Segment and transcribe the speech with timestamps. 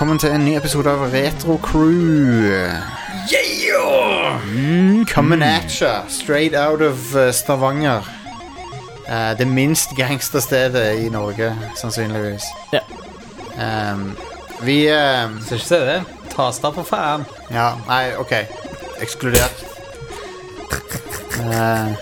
[0.00, 2.46] velkommen til en ny episode av Retro Crew.
[5.12, 8.00] Coming at ya, straight out of uh, Stavanger.
[9.04, 12.42] Uh, det minst gangsterstedet i Norge, sannsynligvis.
[12.72, 12.80] Ja.
[13.92, 14.16] Um,
[14.62, 16.00] vi uh, Skal ikke se det.
[16.32, 17.28] Tasta for faen.
[17.50, 18.32] Ja, nei, ok.
[19.02, 19.64] Ekskludert.
[21.40, 21.92] Uh,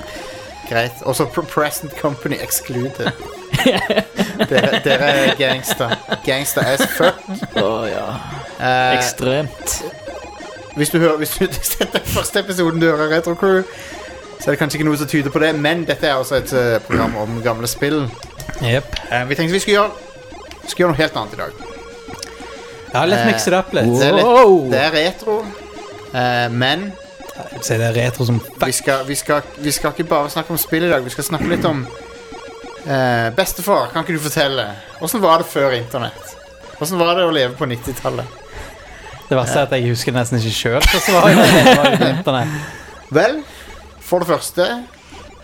[0.71, 1.03] greit.
[1.03, 3.11] Også Present Company excluded.
[4.49, 5.95] dere, dere er gangster.
[6.25, 7.23] Gangster as fuck.
[7.59, 8.07] Å ja.
[8.59, 9.79] Uh, Ekstremt.
[10.77, 11.47] hvis du hører Hvis du,
[11.79, 13.63] dette er første episoden du hører Retro Crew,
[14.39, 16.53] så er det kanskje ikke noe som tyder på det, men dette er altså et
[16.55, 18.05] eh, program om gamle spill.
[18.63, 18.95] Jepp.
[19.11, 19.91] Eh, vi tenkte vi skulle gjøre,
[20.67, 21.65] skulle gjøre noe helt annet i dag.
[22.93, 23.91] Ja, let's Eh, mix it up litt.
[23.99, 25.41] Det er, litt, det er retro,
[26.15, 26.93] eh, men
[27.39, 30.31] Jeg vil si det er retro som vi skal, vi, skal, vi skal ikke bare
[30.31, 31.05] snakke om spill i dag.
[31.05, 31.85] Vi skal snakke litt om
[32.89, 34.67] eh, Bestefar, kan ikke du fortelle?
[35.05, 36.35] Åssen var det før internett?
[36.79, 38.37] Åssen var det å leve på 90-tallet?
[39.29, 41.19] Det verste er at jeg husker nesten ikke sjøl hva som
[42.25, 42.53] var.
[43.19, 43.41] Vel,
[44.05, 44.69] for det første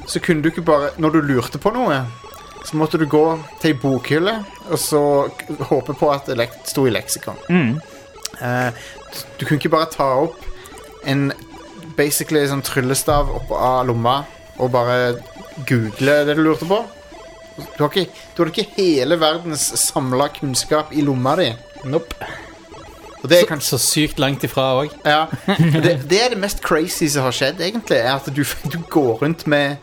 [0.09, 2.03] så kunne du ikke bare Når du lurte på noe,
[2.64, 3.23] så måtte du gå
[3.61, 4.34] til ei bokhylle
[4.70, 5.01] og så
[5.69, 7.36] håpe på at det sto i leksikon.
[7.53, 7.75] Mm.
[8.41, 8.84] Eh,
[9.36, 10.41] du kunne ikke bare ta opp
[11.05, 11.29] en
[11.98, 14.23] basically sånn tryllestav opp av lomma
[14.56, 15.19] og bare
[15.69, 16.81] google det du lurte på.
[17.56, 21.52] Du har ikke, du har ikke hele verdens samla kunnskap i lomma di.
[21.86, 22.16] Nope.
[23.24, 24.92] Og det er kanskje så sykt langt ifra òg.
[25.06, 25.24] Ja,
[25.56, 27.96] det, det er det mest crazy som har skjedd, egentlig.
[28.02, 29.78] Er at du, du går rundt med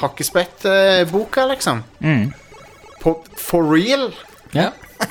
[0.00, 1.82] hakkespettboka, liksom.
[2.00, 2.30] Mm.
[3.02, 4.10] På, for real.
[4.56, 4.70] Ja.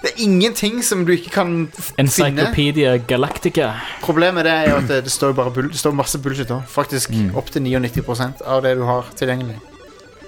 [0.00, 2.06] Det er ingenting som du ikke kan finne.
[2.06, 3.74] Encyclopedia Galactica.
[4.00, 6.62] Problemet det er jo at det, det står bare bull, det står masse bullshit òg.
[6.64, 9.58] Faktisk opptil 99% av det du har tilgjengelig.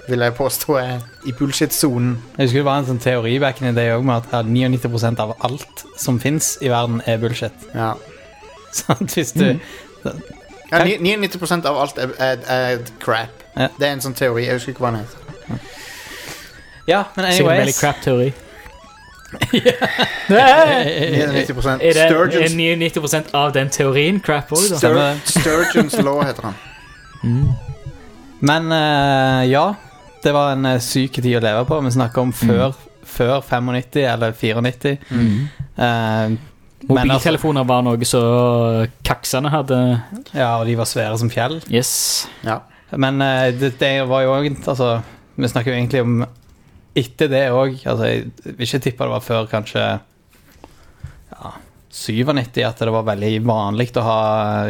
[0.07, 2.17] Vil jeg påstå er i bullshit-sonen.
[2.37, 5.21] Jeg husker det var en sånn teori back in the day også, med at 99%
[5.23, 7.67] av alt som fins i verden, er bullshit.
[7.75, 7.93] Ja.
[8.73, 9.45] Sånn, at hvis du
[10.73, 13.43] ja 99% av alt er, er, er crap.
[13.55, 13.67] Ja.
[13.79, 14.47] Det er en sånn teori.
[14.47, 15.19] Jeg husker ikke hva den heter.
[16.87, 18.33] Ja, men anyways Sikkert en veldig crap-teori.
[20.29, 24.61] Er 99 det er 99% av den teorien crap òg.
[24.77, 26.59] Stur, Sturgeons law heter han.
[28.43, 29.65] Men uh, ja,
[30.23, 31.79] det var en uh, syk tid å leve på.
[31.85, 34.97] Vi snakker om før, før 95 eller 94.
[35.11, 35.37] Mm.
[35.83, 36.35] Eh,
[36.89, 38.21] Mobiltelefoner var noe så
[39.07, 39.77] kaksene hadde
[40.35, 41.59] ja, og de var svære som fjell.
[41.71, 41.93] Yes.
[42.43, 42.59] Ja.
[42.91, 44.97] Men eh, det, det var jo òg Altså,
[45.35, 46.25] vi snakker jo egentlig om
[46.93, 47.77] etter det òg.
[47.89, 49.85] Altså, jeg vil ikke tippe det var før kanskje
[51.33, 51.53] ja,
[51.93, 54.21] 97 at det var veldig vanlig å ha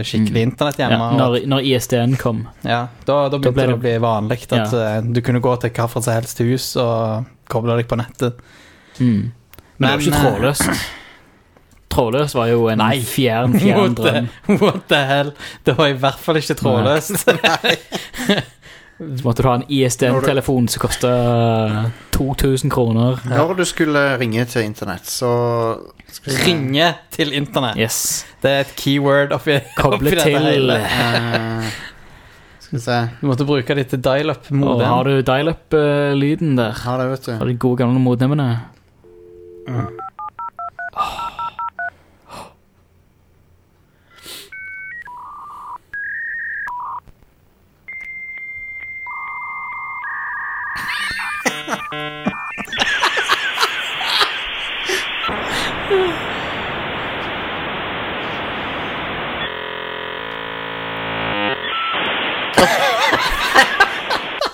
[0.04, 0.98] skikkelig internett hjemme.
[1.00, 2.42] Ja, når, når ISDN kom.
[2.68, 4.66] Ja, da, da begynte ble det å bli vanlig at Ja.
[4.98, 8.44] eh, du kunne gå til hvilket som helst hus og koble deg på nettet.
[9.00, 9.32] Mm.
[9.78, 10.84] Men, det var ikke eh, trådløst.
[11.94, 12.98] Trådløst var jo en Nei.
[13.06, 14.60] fjern, fjern What the, drøm.
[14.66, 15.32] what the hell?
[15.64, 17.24] Det var i hvert fall ikke trådløst.
[19.18, 21.12] Så måtte du ha en ISDN-telefon som kosta
[22.16, 23.20] 2000 kroner.
[23.30, 25.30] Når du skulle ringe til internett, så.
[26.46, 27.78] Ringe til internett.
[27.80, 28.26] Yes.
[28.44, 30.78] Det er et keyword oppi, Koble oppi til hele.
[30.84, 31.72] Eh,
[32.64, 33.00] Skal vi se.
[33.22, 34.86] Du måtte bruke det til dial-up-modem.
[34.88, 36.72] har du dial-up-lyden der?
[36.86, 37.32] Har det, vet du.
[37.38, 37.52] Har du.
[37.52, 38.50] de gode gamle modemmene?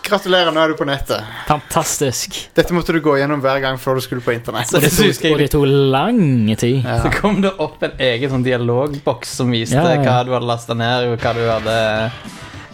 [0.09, 1.22] Gratulerer, nå er du på nettet.
[1.45, 2.33] Fantastisk.
[2.57, 4.71] Dette måtte du gå gjennom hver gang før du skulle på internett.
[4.71, 6.21] Så det tok, og det tok lang
[6.57, 6.79] tid.
[6.81, 6.95] Ja.
[7.03, 10.01] Så kom det opp en egen sånn dialogboks som viste Ja, ja.
[10.01, 11.75] hva du hadde lasta ned, og hva du hadde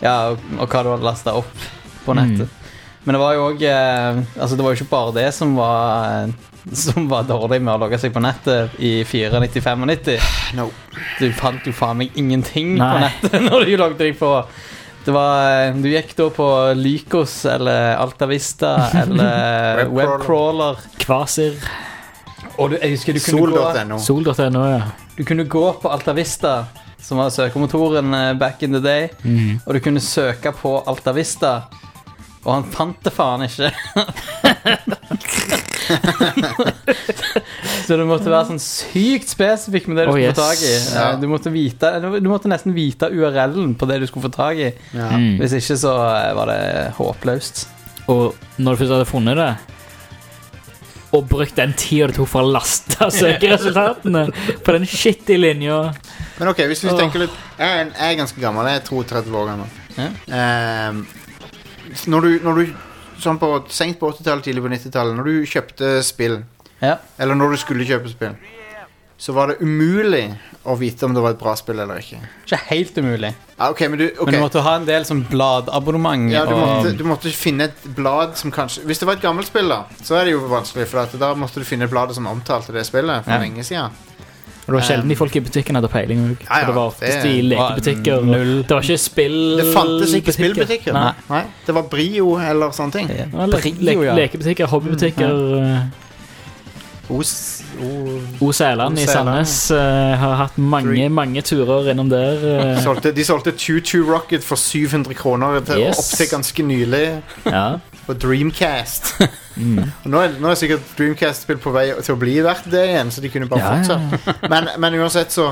[0.04, 1.68] Ja, og, og hva du hadde lasta opp
[2.06, 2.65] på nettet.
[3.06, 6.32] Men det var jo òg eh, Altså, det var jo ikke bare det som var
[6.74, 10.56] Som var dårlig med å logge seg på nettet i 94-95.
[10.58, 10.70] No.
[11.20, 14.32] Du fant jo faen meg ingenting på nettet når du logget deg på.
[15.06, 16.48] Det var, eh, du gikk da på
[16.80, 18.72] Lycos eller Altavista
[19.04, 20.82] eller Webcrawler.
[21.04, 21.60] Kvasir.
[22.58, 24.66] Og du, jeg husker du kunne gå Sol.no.
[24.72, 24.82] Ja.
[25.18, 26.64] du kunne gå på Altavista,
[26.98, 29.60] som var søkemotoren eh, back in the day, Mm.
[29.66, 31.68] og du kunne søke på Altavista,
[32.46, 33.72] og han fant det faen ikke.
[37.86, 40.38] Så du måtte være sånn sykt spesifikk med det du Oh, skulle yes.
[40.38, 40.74] få tak i.
[40.96, 41.04] Ja.
[41.12, 44.56] Eh, Du, måtte vite, du måtte nesten vite URL-en på det du skulle få tak
[44.62, 44.70] i.
[44.96, 45.10] Ja.
[45.14, 45.36] Mm.
[45.42, 46.62] Hvis ikke så eh, var det
[46.98, 47.56] håpløst.
[48.14, 48.24] Og
[48.62, 49.52] når du først hadde funnet det,
[51.16, 54.24] og brukt den tida det tok for å laste søkeresultatene
[54.66, 55.78] på den shitty linja.
[56.40, 58.68] Men ok, hvis vi tenker litt Jeg er, ganske gammel.
[58.68, 59.70] Jeg er 32 år gammel.
[59.96, 60.08] Ja.
[60.36, 60.98] Ehm,
[62.08, 62.74] når du, når du
[63.16, 66.42] Sånn på Sent på 80-tallet, tidlig på 90-tallet, når du kjøpte spill,
[66.82, 66.98] Ja.
[67.18, 68.34] eller når du skulle kjøpe spill,
[69.18, 70.34] så var det umulig
[70.68, 72.20] å vite om det var et bra spill eller ikke.
[72.44, 73.30] Ikke helt umulig.
[73.58, 74.26] Ah, okay, men du, okay.
[74.26, 76.28] Men du måtte ha en del sånn bladabonnement.
[76.34, 79.22] Ja, du og- måtte, du måtte finne et blad som kanskje Hvis det var et
[79.24, 80.86] gammelt spill, da, så er det jo vanskelig.
[80.92, 83.40] For da måtte du finne bladet som omtalte det spillet for Ja.
[83.40, 83.92] lenge siden.
[84.66, 86.22] Og det var sjelden de folk i butikken hadde peiling.
[86.32, 86.46] òg.
[86.50, 88.24] Ja, ja, det var oftest det i lekebutikker.
[88.26, 88.54] null.
[88.66, 89.36] Det var ikke spill...
[89.60, 90.94] Det fantes ikke spillbutikker.
[90.94, 91.12] Nei.
[91.30, 91.44] Nei.
[91.68, 93.08] Det var Brio eller sånne ting.
[93.14, 94.16] Det var le Brio, le ja.
[94.18, 95.38] lekebutikker, hobbybutikker.
[95.62, 96.02] eh,
[97.14, 97.62] Os,
[98.58, 99.78] Sæland i Sandnes uh,
[100.18, 102.42] har hatt mange, mange turer innom der.
[102.42, 102.80] Uh.
[102.82, 106.00] solgte, de solgte Choo-Choo Rocket for 700 kroner til, Yes.
[106.02, 107.04] opp til ganske nylig
[107.46, 107.66] ja.
[108.08, 109.16] På Dreamcast.
[109.56, 109.78] Mm.
[110.04, 113.08] Og nå, er, nå er sikkert Dreamcast-spill på vei til å bli verdt det igjen,
[113.16, 114.50] så de kunne bare Ja, ja, fortsatt.
[114.52, 115.46] Men, men uansett så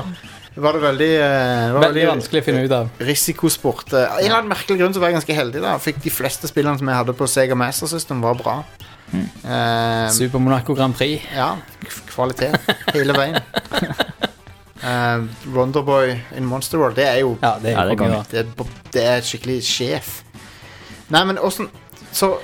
[0.60, 2.90] var det veldig, eh, var Veldig vanskelig å finne ut av.
[3.00, 3.94] risikosport.
[3.96, 5.62] Eh, Av en eller annen merkelig grunn så var jeg ganske heldig.
[5.64, 8.58] da Fikk De fleste spillene som jeg hadde på Sega Master System, var bra.
[9.16, 11.24] Eh, Super Monaco Grand Prix.
[11.32, 12.60] ja, k- kvalitet
[12.92, 13.40] hele veien.
[14.84, 15.24] Uh,
[15.54, 18.72] Wonderboy in Monster World, det er jo Ja, det er, Ja, det konge, det er,
[18.92, 20.10] det er skikkelig sjef.
[21.08, 21.70] Nei, men åssen
[22.14, 22.34] Så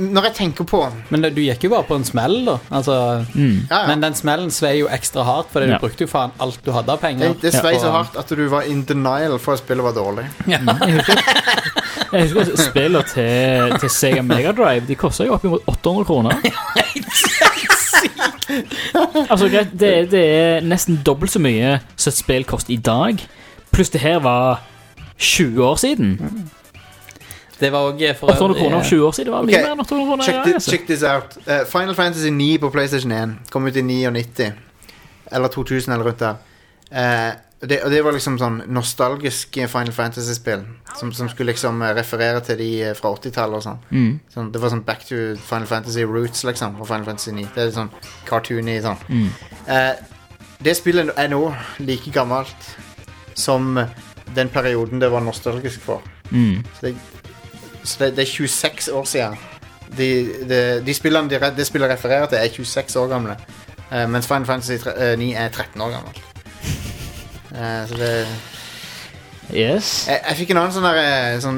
[0.00, 0.78] Når jeg tenker på
[1.10, 2.54] Men det- du gikk jo bare på en smell, da.
[2.72, 2.94] Altså,
[3.34, 3.66] Mm.
[3.70, 3.86] ja, ja.
[3.90, 5.76] Men den smellen svei jo ekstra hardt, fordi Ja.
[5.78, 7.34] du brukte jo faen alt du hadde av penger.
[7.34, 7.80] Det, det svei Ja.
[7.82, 10.24] så hardt at du var in denial for at spillet var dårlig.
[12.12, 16.40] Jeg husker Spillene til, til Sega Mega Drive De kosta jo oppimot 800 kroner.
[19.30, 23.22] altså greit, det, det er nesten dobbelt så mye som et spill koster i dag.
[23.72, 24.60] Pluss det her var
[25.18, 26.50] 20 år siden.
[27.60, 29.26] Det var òg for 800 kroner om 20 år siden.
[29.30, 30.24] Det var mye mer enn 800 kroner.
[30.24, 31.36] Check, thi- check this out.
[31.46, 34.52] Eh, Final Fantasy 9 på PlayStation 1 kom ut i 99.
[35.32, 36.34] Eller 2000, eller rundt der.
[36.90, 40.62] Eh, det, og det var liksom sånn nostalgiske Final Fantasy-spill.
[40.96, 43.78] Som, som skulle liksom eh, referere til de eh, fra 80-tallet og sånn.
[43.92, 44.14] Mm.
[44.32, 44.48] sånn.
[44.54, 46.80] Det var sånn Back to Final Fantasy Roots, liksom.
[46.80, 47.46] Og Final Fantasy 9.
[47.54, 47.92] Det er sånn
[48.26, 48.96] cartoony sånn.
[49.12, 49.28] Mm.
[49.66, 49.92] Eh,
[50.64, 51.42] det spillet er nå
[51.84, 52.72] like gammelt
[53.38, 53.76] som
[54.34, 56.00] den perioden det var nostalgisk for.
[56.30, 56.64] Mm.
[56.80, 56.94] Så det,
[57.84, 59.36] så det, det er 26 år siden.
[59.98, 60.08] De,
[60.48, 63.36] de, de spillene de, de spillet refererer til, er 26 år gamle.
[63.90, 66.22] Eh, mens Final Fantasy tre, eh, 9 er 13 år gammelt.
[67.54, 68.14] Eh, så det
[69.50, 70.06] Yes.
[70.06, 71.56] Jeg, jeg fikk en annen sånn der eh, sånn,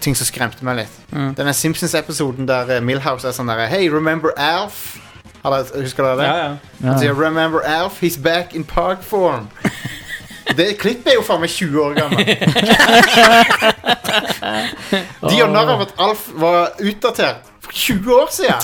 [0.00, 0.98] ting som skremte meg litt.
[1.10, 1.32] Mm.
[1.38, 4.98] Denne Simpsons-episoden der eh, Milhouse er sånn der Hey, remember Alf?
[5.42, 6.28] Husker dere det?
[6.28, 6.48] Ja, ja.
[6.80, 6.86] Ja.
[6.86, 8.00] Han sier 'Remember Alf?
[8.02, 9.48] He's back in park form'.
[10.56, 12.24] Det klippet er jo faen meg 20 år gammel.
[15.28, 18.60] De gjør narr av at Alf var utdatert for 20 år siden.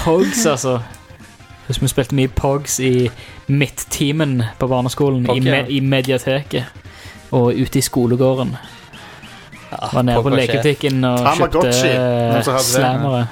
[0.00, 0.78] Pogs, altså.
[1.68, 3.10] Husker vi spilte mye Pogs i
[3.46, 5.26] midttimen på barneskolen.
[5.28, 6.64] Pog, I, me I mediateket.
[7.30, 8.56] Og ute i skolegården.
[9.70, 11.88] Ja, Var nede på leketikken lekebutikken og Tamagotchi.
[12.42, 13.26] kjøpte slammere.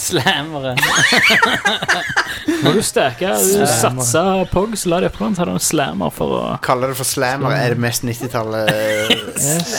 [0.00, 0.72] Slammere.
[2.64, 4.02] Når du stæka, du Slammer.
[4.04, 6.98] satsa Pogs, la det opp den, så hadde du en slammer for å Kaller det
[7.00, 8.70] for slammer er det mest 90-tallet.
[9.36, 9.70] yes.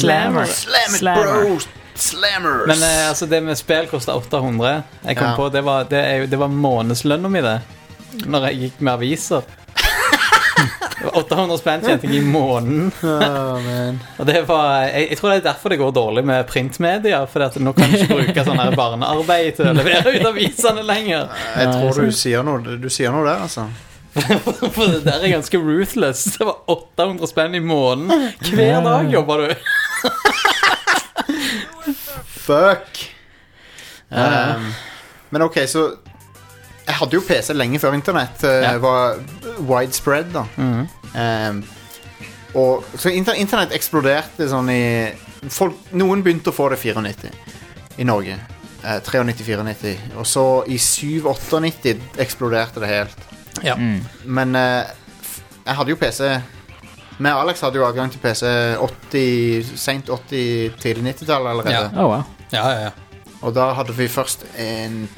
[0.00, 0.46] Slammer.
[0.50, 1.32] Slam it, Slammer.
[1.46, 1.58] bro!
[1.98, 2.66] Slammers!
[2.70, 4.74] Men eh, altså, det med spill kosta 800.
[5.08, 5.36] Jeg kom Ja.
[5.38, 7.56] på, Det var, det, er, jo- det var månedslønna mi, det.
[8.26, 9.42] Når jeg gikk med aviser.
[10.98, 12.88] Det var 800 spenn tjente jeg i måneden.
[13.06, 13.68] Oh.
[14.18, 17.20] Og det var, jeg, jeg tror det er derfor det går dårlig med printmedia.
[17.30, 21.28] For nå kan du ikke bruke sånn barnearbeid til å levere ut avisene lenger.
[21.54, 23.68] Jeg tror du sier noe Du sier noe der, altså.
[24.74, 26.24] For det der er ganske ruthless.
[26.34, 28.32] Det var 800 spenn i måneden.
[28.50, 29.54] Hver dag jobber du.
[32.48, 33.14] Fuck.
[34.08, 34.72] Um,
[35.30, 35.82] men ok, så
[36.86, 38.70] Jeg hadde jo PC lenge før internett uh, Ja.
[38.80, 39.18] var
[39.66, 40.44] widespread, da.
[40.58, 41.62] Um,
[42.58, 44.82] og, så inter internett eksploderte sånn i
[45.52, 47.32] folk, Noen begynte å få det 94
[47.98, 48.38] i Norge.
[48.84, 49.96] Eh, 93-94.
[50.18, 53.26] Og så i 7-98 eksploderte det helt.
[53.66, 53.74] Ja.
[53.74, 54.00] Mm.
[54.24, 56.28] Men eh, f- jeg hadde jo PC
[57.18, 58.46] og Alex hadde jo adgang til PC
[58.78, 61.72] 80, sent 80, tidlig 90-tall allerede.
[61.74, 61.88] Ja.
[61.98, 62.22] Oh, wow.
[62.52, 63.32] Ja, ja, ja.
[63.42, 65.08] Og da hadde vi først en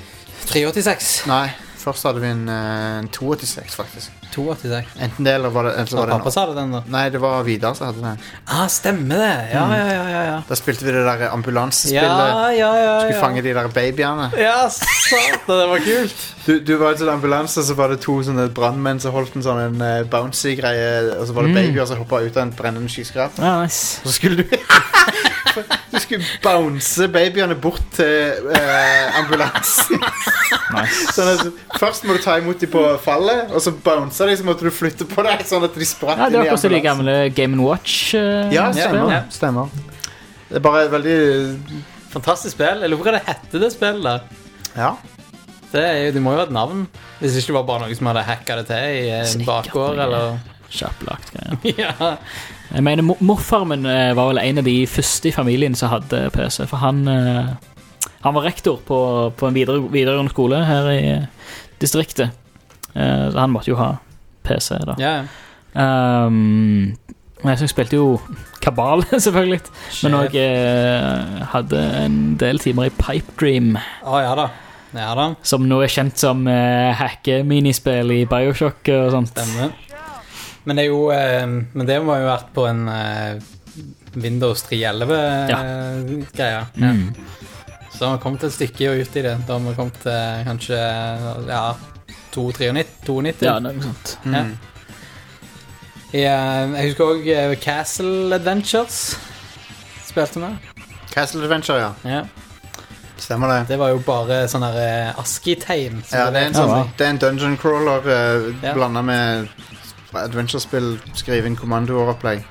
[0.49, 1.11] 386.
[1.29, 1.51] Nei,
[1.81, 4.11] først hadde vi en, eh, en 286, faktisk.
[4.35, 4.93] 286.
[5.03, 6.83] Enten det, eller var det, eller så var det pappa en, sa det den, da.
[6.95, 8.21] Nei, det var Vidar som hadde den.
[8.47, 9.31] Ah, stemmer det.
[9.55, 10.05] Ja, ja, ja.
[10.15, 10.37] ja, ja.
[10.49, 12.05] Da spilte vi det der ambulansespillet.
[12.05, 13.23] Ja, ja, ja, Skulle ja.
[13.25, 14.31] fange de der babyene.
[14.39, 16.27] Ja, satan, det var kult.
[16.47, 19.45] Du, du var i en ambulanse, så var det to sånne brannmenn som holdt en
[19.45, 21.59] sånn en, eh, bouncy greie, og så var det Mm.
[21.61, 23.43] babyer som hoppa ut av en brennende skyskraper.
[23.45, 24.01] Ja, nice.
[24.05, 24.57] Og så skulle du
[25.91, 30.01] Du skulle bounce babyene bort til eh, ambulansen.
[30.71, 31.13] Nice.
[31.17, 34.47] Sånn at Først må du ta imot dem på fallet, og så bounce de, så
[34.47, 36.63] måtte du flytte på deg, sånn at de spratt Ja, det inn er i akkurat
[36.65, 37.07] som de ambulansen.
[37.07, 37.97] gamle Game Watch.
[38.15, 39.11] eh, Ja, stemmer.
[39.17, 39.23] ja.
[39.35, 39.73] stemmer.
[40.51, 41.19] Det er bare et veldig
[42.11, 42.81] Fantastisk spill.
[42.83, 44.31] Jeg lurer på hva det heter, det spillet.
[44.75, 44.93] Ja.
[45.71, 46.81] Det, er jo, det må jo ha et navn.
[47.21, 50.41] Hvis ikke det var bare noen som hadde hacka det til i en bakgård, eller
[50.71, 51.79] Kjapplagt greier.
[51.79, 52.11] Ja.
[52.71, 56.29] Jeg mener, Morfar min eh, var vel en av de første i familien som hadde
[56.35, 56.63] PC.
[56.71, 57.49] For han, eh,
[58.23, 58.99] han var rektor på,
[59.37, 61.27] på en videre, videregående skole her i eh,
[61.83, 62.37] distriktet.
[62.91, 63.93] Så han måtte jo ha
[64.43, 64.97] PC, da.
[64.99, 65.13] ja.
[65.79, 66.97] Um,
[67.47, 68.17] jeg spilte jo
[68.61, 69.61] Kabal, selvfølgelig.
[70.03, 70.35] Men òg
[71.53, 74.49] hadde en del timer i Pipe Dream, Oh, ja da.
[74.91, 75.29] Ja da.
[75.47, 79.31] som nå er kjent som uh, hacke-minispill i Bioshock og sånt.
[79.39, 79.71] Stemmer.
[80.65, 83.41] Men det er jo eh, Men det må jo ha vært på en eh,
[84.21, 86.65] Windows 311-greie.
[86.77, 87.15] Mm.
[87.95, 89.37] Så har vi kommet et stykke ut i det.
[89.47, 90.81] Da har vi kommet til kanskje
[91.49, 91.63] ja,
[92.35, 93.47] 92-92.
[93.47, 94.17] Ja, noe sånt.
[94.27, 94.43] Ja.
[96.11, 97.23] Jeg, eh, jeg husker òg
[97.63, 99.01] Castle Adventures.
[100.11, 100.51] Spilte vi.
[101.15, 101.93] Castle Adventure, ja.
[102.05, 102.23] Ja.
[103.21, 103.59] Stemmer det.
[103.69, 106.01] Det var jo bare sånn eh, ASCII-tegn.
[106.11, 108.73] Ja, det er en, sånn, det er en dungeon crawler eh, Ja.
[108.75, 109.51] blanda med
[110.15, 112.43] adventure-spill, skrive inn kommandoer-opplegg.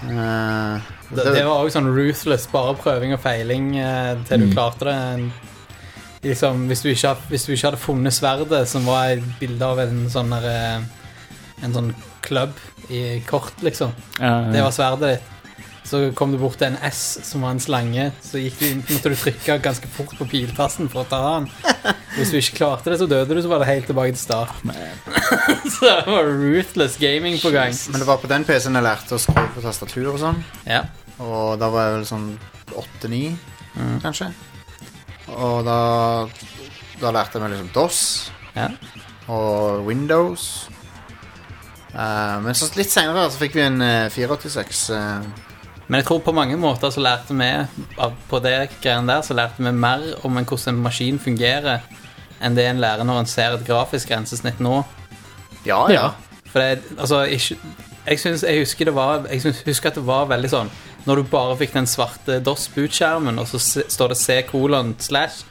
[0.00, 0.80] Uh,
[1.12, 4.52] det, det var òg sånn ruthless, bare prøving og feiling uh, til du Mm.
[4.54, 5.32] klarte det.
[6.22, 9.78] Liksom, hvis, du ikke, hvis du ikke hadde funnet sverdet, som var et bilde av
[9.80, 10.82] en sånn der, eh,
[11.64, 12.52] En sånn klubb
[12.88, 13.90] i kort, liksom.
[14.18, 15.22] Ja, Det var sverdet ditt.
[15.90, 18.82] Så kom du bort til en S som var en slange, så gikk du, inn-
[18.86, 21.48] måtte du trykke ganske fort på piltassen for å ta den.
[22.14, 24.54] Hvis du ikke klarte det, så døde du, så var det helt tilbake til start.
[25.74, 27.74] så det var ruthless gaming på gang.
[27.90, 30.38] men det var på den PC-en jeg lærte å skru på tastatur og sånn.
[30.68, 30.84] Ja.
[31.18, 32.28] Og da var jeg vel sånn
[32.70, 33.22] 8-9,
[33.70, 33.98] Mm.
[34.02, 34.26] kanskje.
[35.30, 35.76] Og da,
[37.02, 37.98] da lærte jeg meg liksom DOS
[38.56, 38.68] Ja.
[39.30, 40.48] og Windows.
[41.90, 44.82] Uh, men så litt senere så fikk vi en uh, 486.
[44.94, 45.48] eh,
[45.90, 47.48] Men jeg tror på mange måter så lærte vi
[48.30, 51.82] på det greiene der, så lærte vi mer om hvordan en maskin fungerer,
[52.38, 54.84] enn det en lærer når en ser et grafisk grensesnitt nå.
[55.66, 56.10] ja, Ja.
[56.50, 57.56] For det, altså, ikke,
[58.06, 60.70] jeg, synes, jeg, husker det var, jeg synes, husker at det var veldig sånn
[61.06, 65.44] Når du bare fikk den svarte DOS-bootskjermen, og så se, står det C kolon slash,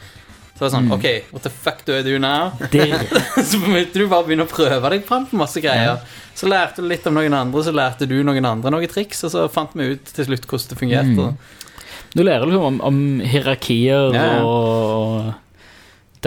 [0.60, 2.50] så var er sånn OK, what the fuck do I do now?
[3.48, 6.01] Så måtte du bare begynne å prøve deg fram på masse greier.
[6.36, 9.32] Så lærte du litt om noen andre, så lærte du noen andre noen triks, og
[9.32, 11.30] så fant vi ut til slutt hvordan det fungerte.
[11.30, 11.38] Mm.
[12.18, 14.44] du lærer liksom om, om hierarkier Ja, ja.
[14.44, 15.32] og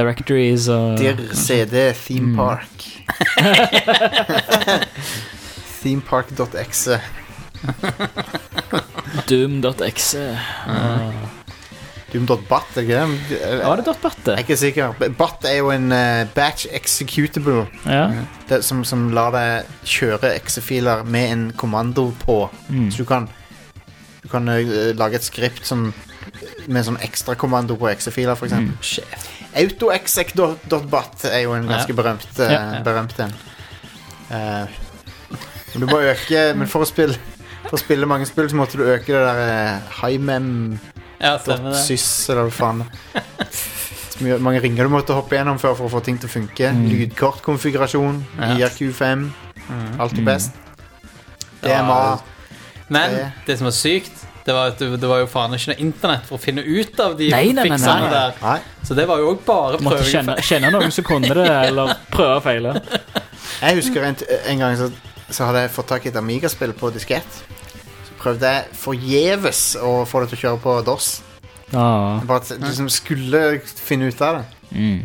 [0.00, 2.40] directories og Dir CD Theme Mm.
[2.40, 2.88] Park.
[5.82, 7.00] Themepark.exe.
[9.28, 10.24] Doom.exe.
[12.12, 13.40] Doom.bat, er det ikke det?
[13.40, 14.32] Jeg Ja, det er .batte.
[14.34, 14.92] er ikke sikker.
[15.18, 18.10] Bat er jo en eh, batch executable Ja.
[18.48, 22.50] det, som, som lar deg kjøre exe-filer med en kommando på.
[22.68, 22.90] Mm.
[22.90, 23.28] Så du kan,
[24.22, 25.92] du kan eh, lage et skript som
[26.68, 28.52] med sånn ekstrakommando på exe-filer, f.eks.
[28.52, 28.70] Mm.
[28.80, 29.28] Sjef.
[29.58, 31.96] Autoexec.bat er jo en ganske Ja.
[32.02, 32.82] berømt, eh, Ja, ja.
[32.82, 33.34] berømt en.
[34.30, 34.66] Eh,
[35.74, 37.16] men du må øke Men for å spille
[37.64, 40.91] For å spille mange spill så måtte du øke det der uh, highmem.sys,
[41.22, 41.98] Ja, stemmer det.
[42.32, 42.84] eller hva faen.
[44.12, 46.32] Så mye- mange ringer du måtte hoppe gjennom før for å få ting til å
[46.32, 46.68] funke.
[46.74, 46.88] Mm.
[46.90, 48.54] Lydkortkonfigurasjon, Ja.
[48.56, 49.30] IRQ5,
[49.70, 50.00] Mm.
[50.00, 50.24] alltid Mm.
[50.24, 50.50] best.
[51.62, 52.18] DMA.
[52.88, 54.12] Men Det- det som var sykt,
[54.44, 57.00] det var at det, det var jo faen ikke noe internett for å finne ut
[57.00, 58.10] av de Nei, nei, nei, fiksene nei.
[58.10, 58.34] der.
[58.42, 58.60] Nei.
[58.84, 59.82] Så det var jo òg bare prøving.
[59.84, 62.82] måtte kjenne, kjenne noen som kunne det, eller prøve og feile.
[63.62, 64.90] Jeg husker en, en gang så,
[65.30, 67.42] så hadde jeg fått tak i et Amiga-spill på diskett.
[68.22, 71.08] Prøvde jeg forgjeves å få det til å kjøre på DOS.
[71.72, 72.20] Ah.
[72.20, 74.44] Jeg Bare at du liksom skulle finne ut av det.
[74.76, 75.00] Mm.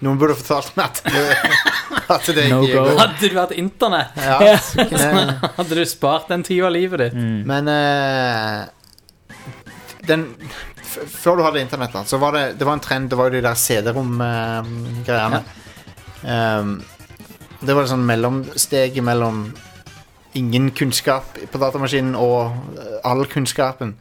[0.00, 1.24] Noen burde fortalt meg at det,
[2.16, 2.92] at det No ikke går.
[3.02, 4.86] Hadde du hatt internett, Ja, så
[5.58, 7.18] hadde du spart den tida av livet ditt.
[7.18, 7.42] Mm.
[7.50, 8.64] Men uh,
[10.08, 10.30] den
[10.80, 13.10] f Før du hadde internett, da, så var det, det var en trend.
[13.12, 15.42] Det var jo de der CD-rom-greiene.
[16.24, 16.72] Um,
[17.60, 19.44] det var et sånn mellomsteg mellom
[20.38, 23.96] ingen kunnskap på datamaskinen og eh, all kunnskapen.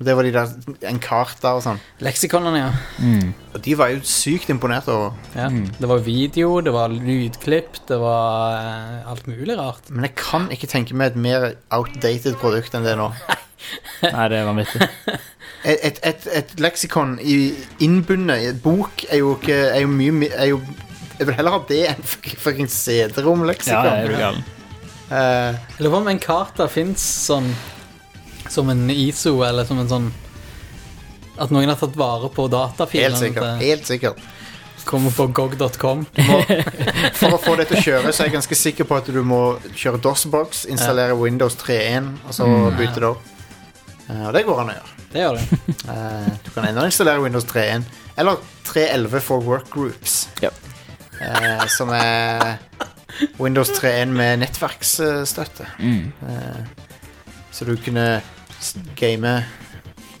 [0.00, 0.52] Det var de der
[0.88, 1.80] Encarta og sånn.
[2.00, 2.68] Leksikonene, ja.
[3.04, 3.34] Mm.
[3.52, 5.12] Og de var jo sykt imponert over.
[5.34, 5.50] ja.
[5.52, 5.66] Mm.
[5.76, 9.90] Det var video, det var lydklipp, det var uh, alt mulig rart.
[9.90, 13.10] Men jeg kan ikke tenke meg et mer outdated produkt enn det nå.
[14.14, 14.88] Nei, det er vanvittig.
[15.68, 17.52] Et, et, et, et leksikon i
[17.84, 20.62] innbundet i et bok er jo ikke er jo mye er jo,
[21.18, 23.90] Jeg vil heller ha det enn fuckings fucking Ja, CD-rom-leksikon.
[23.92, 24.59] er du
[25.10, 27.48] Eh, Jeg lurer på om en karta fins sånn
[28.50, 30.10] som en ISO, eller som en sånn
[31.40, 33.42] At noen har tatt vare på Helt sikkert.
[33.58, 34.18] til- Helt sikkert.
[34.84, 36.06] Kommer på gog.com.
[37.14, 39.22] For å få det til å kjøre, så er jeg ganske sikker på at du
[39.22, 43.22] må kjøre DOS-box, installere Windows 3.1, og så bytte det opp.
[44.08, 44.96] Eh, og det går an å gjøre.
[45.12, 45.76] Det gjør det.
[45.88, 47.84] Eh, du kan ennå installere Windows 3.1,
[48.18, 50.26] eller 3.11 for workgroups.
[50.42, 50.50] Ja.
[51.68, 52.58] Som er
[53.38, 55.66] Windows 3.1 med nettverksstøtte.
[55.78, 56.12] Mm.
[56.28, 56.60] Eh,
[57.52, 58.20] så du kunne
[58.96, 59.32] game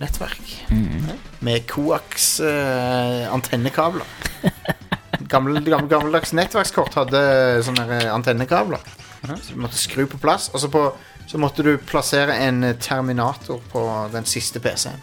[0.00, 1.08] nettverk Mm.
[1.40, 4.06] med coax eh, antennekabler.
[5.30, 7.20] Gamle, gamle, gammeldags nettverkskort hadde
[7.66, 8.80] sånne eh, antennekabler.
[9.26, 10.86] Så du måtte skru på plass, og så, på,
[11.28, 13.82] så måtte du plassere en terminator på
[14.14, 15.02] den siste PC-en.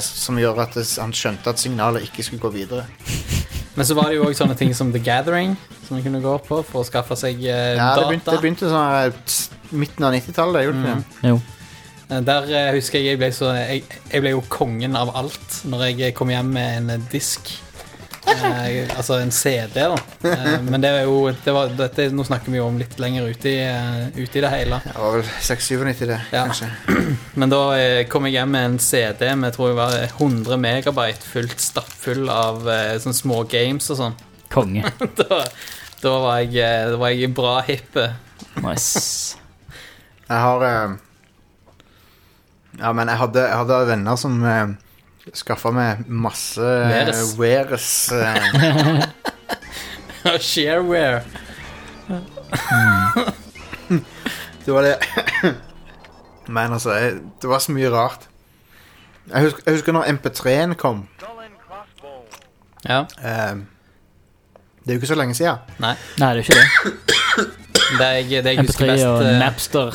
[0.00, 2.86] Som gjør at han skjønte at signalet ikke skulle gå videre.
[3.76, 5.56] Men så var det jo òg sånne ting som The Gathering,
[5.86, 8.06] som man kunne gå på for å skaffe seg eh, Ja, det data.
[8.08, 9.12] begynte, det begynte sånn her,
[9.76, 10.56] midten av 90-tallet.
[10.56, 11.28] det gjorde det ikke det?
[11.30, 11.40] Jo.
[12.08, 15.60] Eh, Der eh, husker jeg jeg ble så jeg, jeg ble jo kongen av alt
[15.68, 17.52] når jeg kom hjem med en eh, disk.
[18.26, 19.96] Eh, altså en CD, da.
[20.26, 23.28] Eh, men det er jo det var, dette, Nå snakker vi jo om litt lenger
[23.30, 23.60] ute i,
[24.18, 24.80] ut i det hele.
[24.82, 26.42] Det var vel 96-97, det, Ja.
[26.48, 26.68] kanskje.
[27.40, 30.58] Men da eh, kom jeg hjem med en CD med jeg tror jeg var 100
[30.62, 34.16] megabyte fullt stappfull av eh, sånne små games og sånn.
[34.52, 34.82] Konge.
[35.22, 35.42] da,
[36.02, 38.08] da, var jeg, eh, da var jeg bra hippe.
[38.64, 39.36] Nice.
[40.26, 40.96] Jeg har eh,
[42.80, 44.42] Ja, men jeg hadde, jeg hadde venner som
[45.34, 47.32] skaffa meg masse Veres.
[47.34, 48.12] uh, Veres.
[48.12, 49.04] eh,
[50.40, 51.22] Shareware.
[54.66, 54.96] det var det
[56.48, 58.28] Men altså, jeg, det var så mye rart.
[59.32, 61.00] Jeg husker, jeg husker når MP3-en kom.
[62.86, 63.00] Ja.
[63.18, 63.54] eh,
[64.86, 65.56] det er jo ikke så lenge siden.
[65.82, 65.96] Nei.
[66.22, 66.68] Nei, det er ikke det.
[67.98, 69.90] Det jeg, det jeg husker MP3 best og eh, Napster.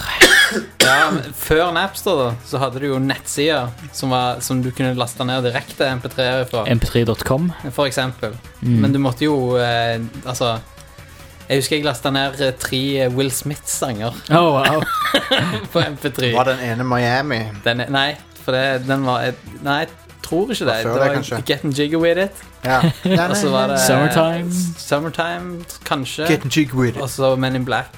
[0.81, 4.93] Ja, men Før Napster da Så hadde du jo nettsider som, var, som du kunne
[4.97, 6.63] laste ned direkte MP3-er fra.
[6.67, 7.52] MP3.com.
[7.71, 8.34] For eksempel.
[8.62, 8.75] Mm.
[8.84, 10.58] Men du måtte jo eh, Altså
[11.47, 14.84] Jeg husker jeg lasta ned eh, tre eh, Will Smith-sanger Oh, wow.
[15.73, 16.34] på MP3.
[16.36, 17.41] Var den ene Miami.
[17.65, 18.10] Den, er- nei,
[18.43, 19.32] for det, den var
[19.63, 19.89] Nei, jeg
[20.25, 20.75] tror ikke det.
[20.75, 21.41] Var før det det, var kanskje?
[21.47, 22.43] Getting Jiggy With It.
[22.65, 22.82] Ja.
[23.17, 24.52] ja Og så var det Summertime.
[24.78, 26.28] Summertime, kanskje.
[26.30, 27.02] Getting jig with it.
[27.02, 27.89] Og så Men in Black.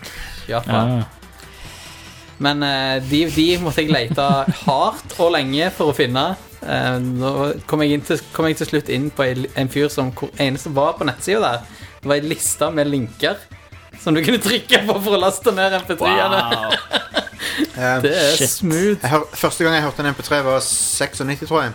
[0.49, 0.97] Japan.
[0.97, 1.03] Ja.
[2.41, 4.25] Men eh, de, de måtte jeg lete
[4.65, 6.23] hardt og lenge for å finne.
[6.63, 7.33] Eh, nå
[7.69, 10.71] kom jeg, inn til, kom jeg til slutt inn på en, fyr som hvor eneste
[10.73, 11.67] var på nettsida der.
[12.01, 13.37] Det var ei liste med linker
[14.01, 16.43] som du kunne trykke på for å laste ned MP3-ene.
[16.51, 16.77] Wow.
[17.73, 18.49] Eh, Det er Shit.
[18.49, 19.01] smooth.
[19.01, 21.73] jeg hør, første gang jeg hørte en MP3, var 96, tror jeg.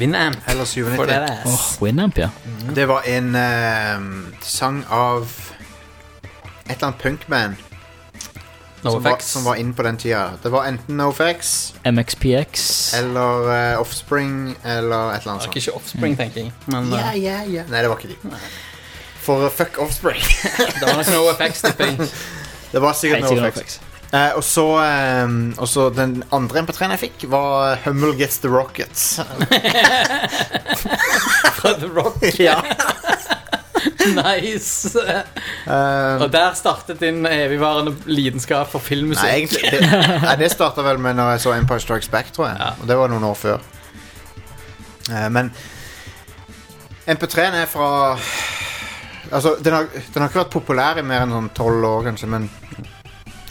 [0.00, 0.36] Winamp.
[0.48, 1.10] Eller 97.
[1.14, 2.28] er Oh, Winamp, ja.
[2.76, 4.04] Det var en uh,
[4.44, 5.28] sang av
[6.24, 7.69] et eller annet punkband
[8.82, 10.30] som, var, som var inn på den tida.
[10.42, 12.94] Det var enten NoFX MXPX.
[12.94, 15.56] eller eh, Offspring eller et eller annet Det var sånt.
[15.56, 16.52] ikke Offspring, tenker jeg.
[16.66, 17.66] Men Ja, eh, ja, ja.
[17.68, 18.16] Nei, det var ikke de.
[19.20, 20.22] For uh, fuck Offspring.
[20.80, 22.08] det var nok No effects, tipper jeg.
[22.72, 23.56] det var sikkert Helt sikkert NoFX.
[23.60, 23.80] NoFX.
[24.12, 25.28] Eh, og så eh,
[25.62, 29.20] og så den andre MP3-en jeg fikk, var Hummel Gets The Rockets.
[31.60, 32.18] Fra The Rock.
[32.40, 32.56] ja.
[34.20, 34.90] Nice.
[35.00, 39.24] Eh, Og der startet din evigvarende lidenskap for filmmusikk.
[39.26, 39.80] Nei, egentlig Det,
[40.24, 42.56] nei, det starta vel med når jeg så Empire Strikes Back, tror jeg.
[42.60, 42.70] Ja.
[42.80, 43.60] Og det var noen år før.
[45.10, 45.52] Eh, men
[47.10, 47.90] MP3-en er fra
[49.30, 49.84] Altså, den har,
[50.14, 52.48] den har ikke vært populær i mer enn sånn tolv år, kanskje, men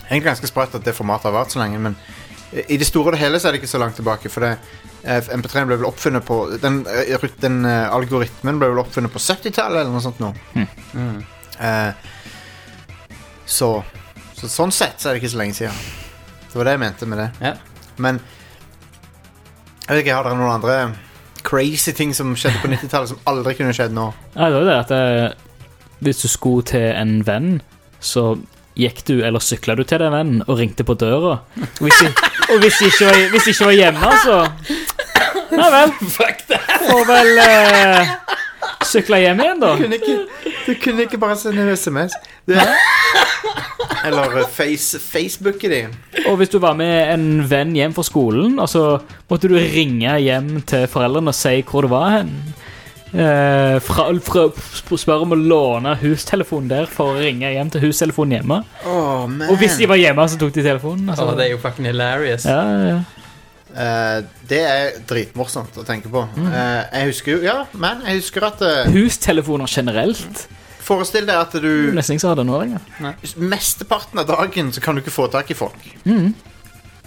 [0.09, 1.95] Egentlig ganske sprøtt at det formatet har vært så lenge, men
[2.65, 4.25] i det store og det hele så er det ikke så langt tilbake.
[4.33, 4.55] For det,
[5.03, 9.83] MP3-en ble vel oppfunnet på Den, eh, den eh, algoritmen ble vel oppfunnet på 70-tallet,
[9.83, 10.33] eller noe sånt nå.
[10.55, 11.21] Mm.
[11.59, 11.91] Uh,
[13.49, 13.69] så,
[14.35, 15.79] så sånn sett så er det ikke så lenge siden.
[16.49, 17.29] Det var det jeg mente med det.
[17.43, 17.53] Ja.
[17.97, 18.21] Men
[19.85, 20.79] jeg vet ikke, har dere noen andre
[21.47, 24.09] crazy ting som skjedde på 90-tallet som aldri kunne skjedd nå?
[24.35, 25.29] Ja, det var jo det at jeg,
[26.05, 27.51] hvis du skulle til en venn,
[27.99, 28.33] så
[28.77, 31.39] gikk du eller sykla du til den vennen og ringte på døra.
[31.79, 32.11] Og hvis, de,
[32.49, 34.37] og hvis ikke var, hvis ikke var hjemme, så
[35.49, 35.93] Nei vel.
[36.13, 36.59] Fuck det!
[36.85, 38.11] Får vel uh,
[38.85, 39.71] sykle hjem igjen, da.
[39.73, 40.17] Du kunne ikke,
[40.67, 42.13] du kunne ikke bare sende en SMS.
[42.47, 42.59] Det,
[44.05, 45.95] eller eh, face, Facebooket din.
[46.27, 48.83] Og hvis du var med en venn hjem fra skolen, og så
[49.29, 52.33] måtte du ringe hjem til foreldrene og si hvor du var hen.
[53.09, 54.43] Eh, fra, fra,
[55.01, 58.59] spør om å låne hustelefonen der for å ringe hjem til hustelefonen hjemme.
[58.85, 59.47] Oh, man.
[59.49, 61.09] Og hvis de var hjemme, så tok de telefonen.
[61.09, 61.25] Altså.
[61.25, 62.45] Oh, det er jo fucking hilarious.
[62.45, 62.61] ja,
[62.93, 62.99] ja.
[63.69, 66.23] Uh, det er dritmorsomt å tenke på.
[66.41, 70.47] Eh, jeg husker jo Ja, men jeg husker at uh, Hustelefoner generelt.
[70.81, 72.87] Forestill deg at du Nesten ikke har det nå lenger.
[73.37, 75.85] Mesteparten av dagen så kan du ikke få tak i folk.
[76.01, 76.33] Mm.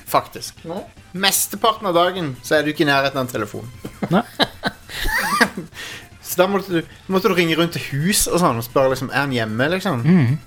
[0.06, 0.62] Faktisk.
[1.12, 3.66] mesteparten av dagen så er du ikke i nærheten av en telefon.
[4.14, 4.22] Nei.
[6.26, 9.10] så da måtte du, måtte du ringe rundt til hus og sånn og spørre liksom,
[9.12, 9.68] er han hjemme.
[9.76, 10.38] liksom Mm.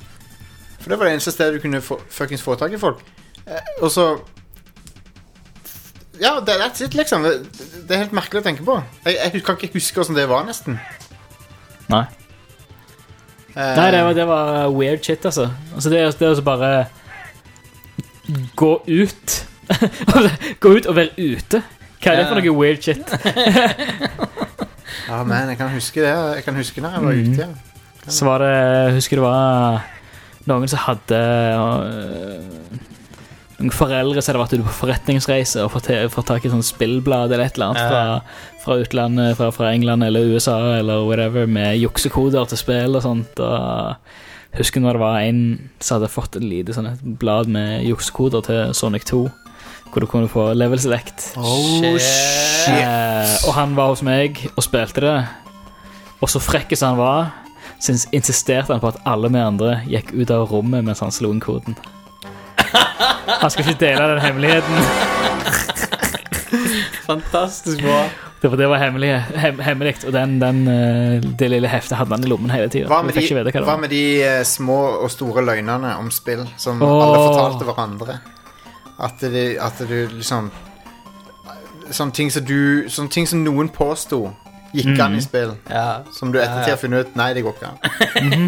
[0.79, 2.99] For det var det eneste stedet du kunne få, fuckings få tak i folk.
[3.47, 4.19] Eh, og så
[6.21, 7.23] Ja, det, that's it, liksom.
[7.25, 7.39] Det,
[7.89, 8.75] det er helt merkelig å tenke på.
[9.03, 10.77] Jeg, jeg kan ikke huske åssen det var, nesten.
[11.89, 12.05] Nei.
[13.55, 15.49] Eh, Nei, det var, det var weird shit, altså.
[15.73, 16.71] altså det, det å bare
[18.55, 19.35] gå ut
[20.61, 21.61] Gå ut og være ute.
[22.05, 23.05] Hva er det for noe weird shit?
[25.05, 26.11] Ja, men jeg kan huske det.
[26.39, 27.33] Jeg kan huske når jeg var Mhm.
[27.33, 27.47] ute.
[28.05, 28.11] Ja.
[28.11, 29.83] Så var det husker det var
[30.47, 32.79] noen som hadde øh,
[33.59, 37.31] Noen foreldre som hadde vært ute på forretningsreise og fått, fått tak i sånn spillblad
[37.31, 37.89] eller et eller annet Ja.
[37.89, 38.21] fra,
[38.65, 43.39] fra utlandet, fra, fra England eller USA eller whatever, med juksekoder til spill og sånt.
[43.39, 43.95] Og
[44.59, 48.43] husker når det var en som hadde fått et lite sånn et blad med juksekoder
[48.43, 49.23] til Sonic 2,
[49.91, 51.31] hvor du kunne få level select.
[51.37, 52.81] Oh, Shit.
[52.81, 55.17] Eh, og han var hos meg og spilte det.
[56.21, 57.33] Og så frekk som han var,
[57.79, 61.31] så insisterte han på at alle vi andre gikk ut av rommet mens han slo
[61.33, 61.77] inn koden.
[63.25, 64.75] Han skal ikke dele den hemmeligheten.
[67.05, 68.05] Fantastisk bra.
[68.41, 69.09] Det var, det var hemmelig,
[69.41, 72.89] hem, hemmelig og den, den, eh, det lille heftet hadde han i lommen hele tida.
[72.91, 76.81] Hva med, de, hva hva med de eh, små og store løgnene om spill som
[76.83, 76.99] oh.
[77.05, 78.19] alle fortalte hverandre?
[78.99, 80.51] At, det, at du liksom
[81.91, 84.31] Sånne ting som du Sånne ting som noen påsto
[84.75, 85.21] gikk an i Mhm.
[85.23, 86.01] spill, Ja.
[86.11, 87.77] som du ettertid har funnet ut Nei, det går ikke an.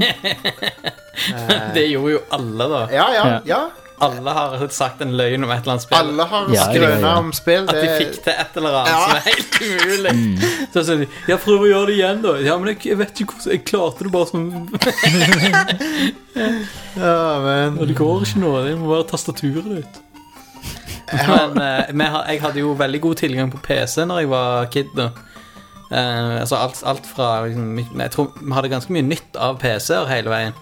[0.03, 2.87] Eh, Det gjorde jo alle, da.
[2.91, 3.39] ja, ja, Ja.
[3.45, 3.61] ja.
[3.99, 5.97] Alle har sagt en løgn om et eller annet spill.
[5.97, 7.13] Alle har Ja, ja, skrøna ja.
[7.17, 7.63] om spill.
[7.69, 8.99] At de fikk til et eller annet Ja.
[9.01, 10.11] som er helt umulig.
[10.73, 12.35] Så sier de 'Jeg prøver å gjøre det igjen, da.
[12.45, 14.41] Ja, men jeg, jeg vet ikke hvordan Jeg klarte det bare som
[16.97, 18.51] ja, men Og det går ikke nå.
[18.67, 19.95] Det må være tastaturet ditt.
[21.07, 24.93] Men eh, jeg hadde jo veldig god tilgang på PC når jeg var kid.
[24.97, 25.11] da
[25.91, 30.09] Eh, altså alt, alt fra liksom, Jeg tror vi hadde ganske mye nytt av PC-er
[30.11, 30.57] hele veien.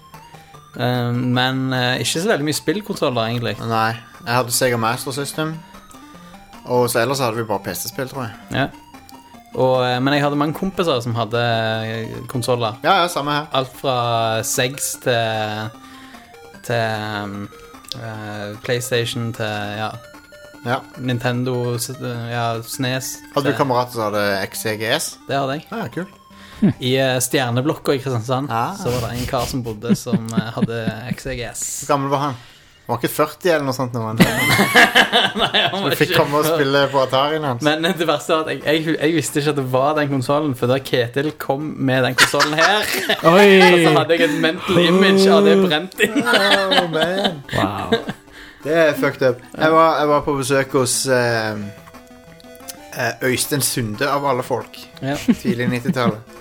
[0.77, 3.55] Eh, men eh, ikke så veldig mye spillkonsoller, egentlig.
[3.65, 3.95] Nei.
[4.25, 5.55] Jeg hadde Sega Master System.
[6.65, 8.33] Og så ellers hadde vi bare PC-spill, tror jeg.
[8.51, 8.67] Ja.
[9.55, 11.41] Og, eh, men jeg hadde mange kompiser som hadde
[12.29, 12.77] konsoller.
[12.83, 13.49] Ja, ja, samme her.
[13.53, 15.69] Alt fra Segs til
[16.65, 16.81] Til
[17.23, 17.49] um,
[17.95, 19.45] uh, PlayStation til
[19.77, 19.89] ja,
[20.65, 20.79] Ja.
[20.97, 21.75] Nintendo,
[22.31, 23.19] ja, Snes.
[23.35, 25.11] Hadde du kamerater som hadde XCGS?
[25.27, 25.67] Det hadde jeg.
[25.71, 26.07] Ja, kul
[26.79, 28.73] I eh, Stjerneblokka i Kristiansand Ah.
[28.79, 30.79] så var det en kar som bodde som eh, hadde
[31.13, 31.63] XCGS.
[31.83, 32.37] Hvor gammel var han?
[32.85, 33.95] Han var ikke 40 eller noe sånt?
[33.97, 34.19] Når han,
[35.41, 37.63] Nei, han du fikk ikke- komme og spille på Atarien hans.
[37.65, 40.53] Men det verste var at jeg, jeg, jeg visste ikke at det var den konsollen,
[40.59, 42.85] for da Ketil kom med den konsollen her,
[43.25, 43.47] Oi!
[43.87, 46.21] så hadde jeg et mental image av det brent inn.
[46.21, 47.41] Oh, man.
[47.57, 47.97] Wow.
[48.65, 49.41] Det er fucked up.
[49.57, 51.59] Jeg var, jeg var på besøk hos eh,
[52.97, 55.15] eh, Øystein Sunde, av alle folk, Ja.
[55.21, 56.33] tidlig 90-tallet.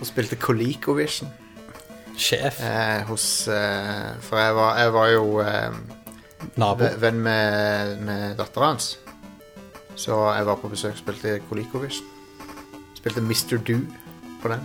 [0.00, 1.28] Og spilte ColecoVision
[2.16, 2.58] Sjef.
[2.64, 5.78] eh, hos eh, For jeg var, jeg var jo eh,
[6.56, 6.84] Nabo.
[6.84, 8.98] ve- venn med, med dattera hans.
[9.96, 12.06] Så jeg var på besøk og spilte ColecoVision.
[12.96, 13.56] Spilte Mr.
[13.68, 13.78] Do
[14.42, 14.64] på den.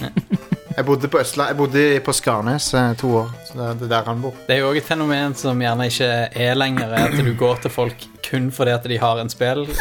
[0.76, 3.30] Jeg bodde på Østland Jeg bodde på Skarnes eh, to år.
[3.48, 4.34] Så det er der han bor.
[4.46, 7.62] Det er jo òg et fenomen som gjerne ikke er lenger, er at du går
[7.64, 9.64] til folk kun fordi at de har en spill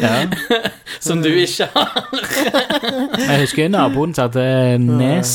[0.00, 0.26] Ja.
[1.04, 2.08] som du ikke har.
[3.18, 5.32] Jeg husker naboen som hadde nes.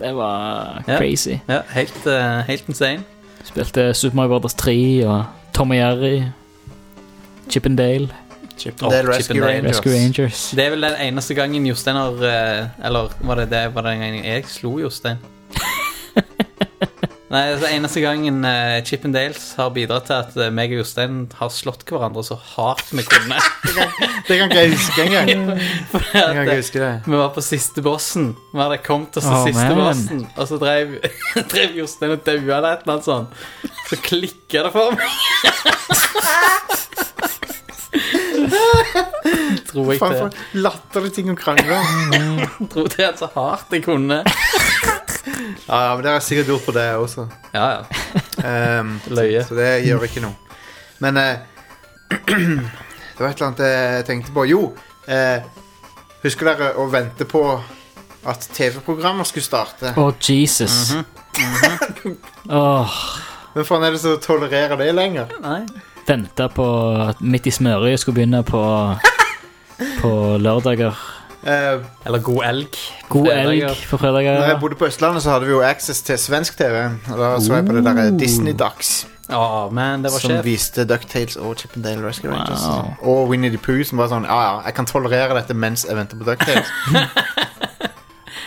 [0.00, 0.96] Det var Ja.
[0.98, 1.40] crazy.
[1.48, 3.02] Ja, helt, eh, helt insane.
[3.44, 6.22] Spilte Super Mario Brothers 3 og Tom og Jerry.
[8.60, 9.54] Chippendale, Chippendale Oh, Rescue Chippendale.
[9.54, 9.76] Rangers.
[9.76, 10.50] Rescue Rangers.
[10.56, 14.04] Det er vel den eneste gangen Jostein har eh, Eller var det det var den
[14.04, 15.18] gangen jeg slo Jostein?
[17.30, 21.20] Nei, det er eneste gangen uh, Chippendales har bidratt til at eh, meg og Jostein
[21.38, 23.38] har slått hverandre så hardt vi kunne.
[24.26, 25.52] Det kan ikke jeg huske engang.
[25.92, 26.90] For Jeg kan ikke huske det.
[27.06, 28.32] vi var på siste bossen.
[28.50, 29.78] Vi hadde kommet oss til oh, siste man.
[29.84, 30.98] bossen, og så drev,
[31.54, 33.28] drev Jostein og daua eller et eller annet sånt.
[33.86, 35.06] Så klikka det for meg.
[39.70, 40.20] tror jeg Faen det.
[40.20, 42.42] for latterlige ting å krangle om.
[42.72, 44.20] Tror det er så hardt jeg kunne.
[44.24, 47.26] Ja, ja, men dere har sikkert gjort på det også.
[47.54, 47.82] Ja, ja.
[48.80, 49.42] Um, Løye.
[49.46, 50.36] så det gjør ikke noe.
[51.02, 51.36] Men eh,
[52.26, 54.46] det var et eller annet jeg tenkte på.
[54.50, 54.62] Jo,
[55.10, 55.44] eh,
[56.24, 57.44] husker dere å vente på
[58.30, 59.94] at TV-programmer skulle starte?
[59.96, 60.94] Å, Jesus.
[62.50, 62.96] Åh,
[63.54, 65.30] Hvem faen er det som tolererer det lenger?
[65.42, 65.62] Nei.
[66.08, 66.66] Venta på
[67.08, 68.60] at Midt i smørøyet skulle begynne på,
[70.00, 70.96] på lørdager.
[71.40, 72.80] Eh, Eller god elg.
[73.08, 74.34] God elg for fredager.
[74.40, 76.82] når jeg bodde på Østlandet, så hadde vi jo access til svensk TV.
[77.12, 79.06] Og da så jeg på det der Disney Dags.
[79.30, 80.44] Oh, man, det var som sjef.
[80.44, 82.64] viste Ducktales og Chippendale Rescue Rangers.
[82.66, 83.12] Wow.
[83.14, 85.94] Og Winnie the Pooh, som var sånn Ja, ja, jeg kan tolerere dette mens jeg
[85.96, 86.66] venter på Ducktales.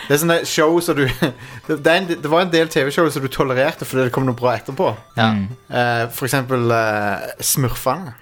[0.04, 1.30] det er sånne show som du det,
[1.68, 4.36] det, er en, det var en del TV-show som du tolererte fordi det kom noe
[4.38, 4.90] bra etterpå.
[5.16, 5.30] Ja.
[5.36, 5.46] Mm.
[5.68, 8.14] Eh, for eksempel uh, Smurfene.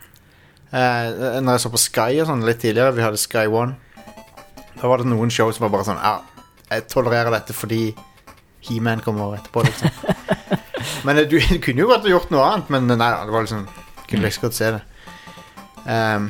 [0.73, 3.77] Uh, når jeg så på Sky og sånn litt tidligere, vi hadde Sky One,
[4.79, 6.15] da var det noen show som var bare sånn Ja,
[6.73, 7.91] jeg tolererer dette fordi
[8.63, 9.91] He-Man kommer etterpå, liksom.
[11.07, 13.47] men eh, du, du kunne jo godt ha gjort noe annet, men nei, det var
[13.47, 13.69] liksom
[14.07, 14.81] Kunne like så godt se det.
[15.87, 16.27] Um,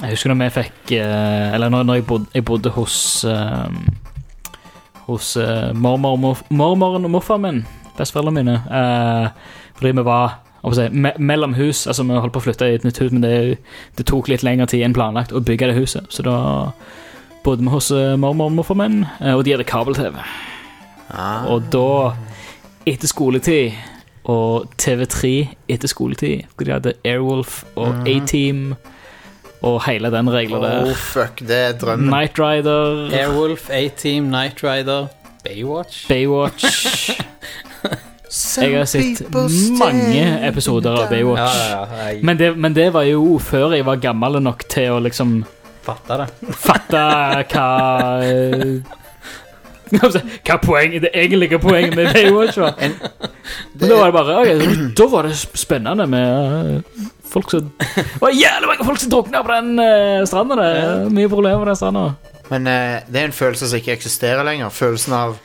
[0.00, 2.96] Jeg husker når vi fikk eh, Eller når, jeg, bodde, jeg bodde hos
[3.28, 3.80] eh,
[5.10, 7.60] Hos uh, mormor, mormoren og morfaren min,
[7.98, 8.56] besteforeldrene mine.
[8.70, 10.38] Uh, fordi vi var
[10.76, 11.86] si, me mellom hus.
[11.86, 13.34] Altså Vi holdt på å flytte i et nytt hus, men det,
[13.98, 16.06] det tok litt lengre tid enn planlagt å bygge det huset.
[16.14, 16.36] Så da
[17.44, 20.20] bodde vi hos uh, mormor og morfaren min, uh, og de hadde kabel-TV.
[21.10, 22.12] ah, Og da,
[22.86, 23.78] etter skoletid,
[24.30, 28.74] og TV3 etter skoletid, hvor de hadde Airwolf og A-Team
[29.62, 30.86] og hele den regla der.
[30.90, 32.08] oh, fuck, det er drømmen.
[32.10, 35.06] Night Rider, Airwolf, A-Team, Night Rider,
[35.44, 36.06] Baywatch.
[36.08, 36.64] Baywatch
[38.60, 39.24] Jeg har sett
[39.80, 41.40] mange episoder av Baywatch.
[41.40, 42.10] ja, ja.
[42.12, 45.40] ja, Men det, men det var jo før jeg var gammel nok til å liksom
[45.82, 46.26] Fatte det.
[46.60, 47.00] fatte
[47.50, 47.66] hva
[48.22, 48.74] eh,
[49.96, 52.76] Hva si, hva poenget, det egentlige poenget med Baywatch var.
[52.78, 52.92] En,
[53.80, 58.34] da var det bare okay, Da var det spennende med eh, folk som Det var
[58.36, 61.08] jævlig mange folk som drukna på den uh, stranda der.
[61.14, 62.04] Mye problemer på den stranda.
[62.50, 64.72] Men eh, det er en følelse som ikke eksisterer lenger.
[64.74, 65.36] Følelsen av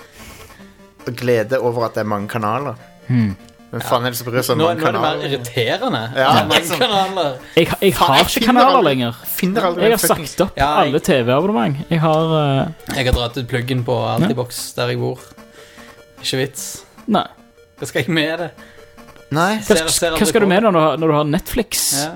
[1.15, 2.79] glede over at det er mange kanaler.
[3.09, 5.29] Men faen er det som bryr seg om Nå, mange nå er det mer kanaler?
[5.29, 6.01] irriterende.
[6.15, 6.79] Ja, Det mange liksom.
[6.81, 7.31] kanaler.
[7.59, 9.19] Jeg, jeg Faen, har jeg ikke finner kanaler aldri- lenger.
[9.35, 11.77] Finner aldri Jeg en har fucking- sagt opp Ja, jeg- alle TV-abonnement.
[11.91, 15.19] Jeg har eh, Jeg har dratt ut pluggen på Altibox der jeg bor.
[16.23, 16.65] Ikke vits.
[17.07, 17.25] Nei.
[17.77, 18.49] Hva skal jeg med det?
[19.35, 19.51] Nei.
[19.59, 21.83] Hva, Ser- ser hva skal du med da når du har, når du har Netflix
[22.03, 22.11] Ja.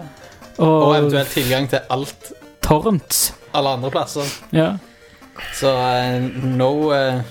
[0.59, 2.31] Og og, eventuelt tilgang til alt
[2.65, 3.33] Torrent?
[3.55, 4.27] alle andre plasser.
[4.53, 4.73] Ja.
[5.55, 7.21] Så uh, no uh,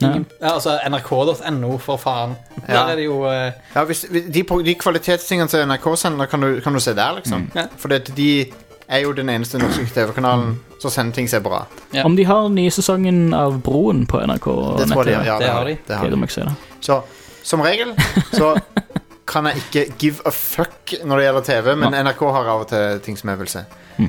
[0.00, 0.06] Ja.
[0.12, 2.36] ingen, ja, Altså nrk.no, for faen.
[2.66, 6.60] Der er det jo uh, Ja, hvis, de, de kvalitetstingene til NRK sender, kan du,
[6.60, 7.50] kan du se der, liksom.
[7.56, 7.64] Ja.
[7.76, 8.46] For det, de
[8.88, 11.64] er jo den eneste norske TV-kanalen som sender ting som er bra.
[11.92, 12.04] Ja.
[12.06, 14.46] Om de har nye sesongen av Broen på NRK
[14.78, 15.26] Det tror jeg de.
[15.26, 15.76] Ja, Det har de.
[15.88, 16.28] Det har de.
[16.28, 16.54] se det.
[16.80, 17.02] Så
[17.42, 17.94] som regel
[18.32, 18.54] så
[19.28, 22.70] kan jeg ikke give a fuck når det gjelder TV, men NRK har av og
[22.70, 23.64] til ting som jeg vil se.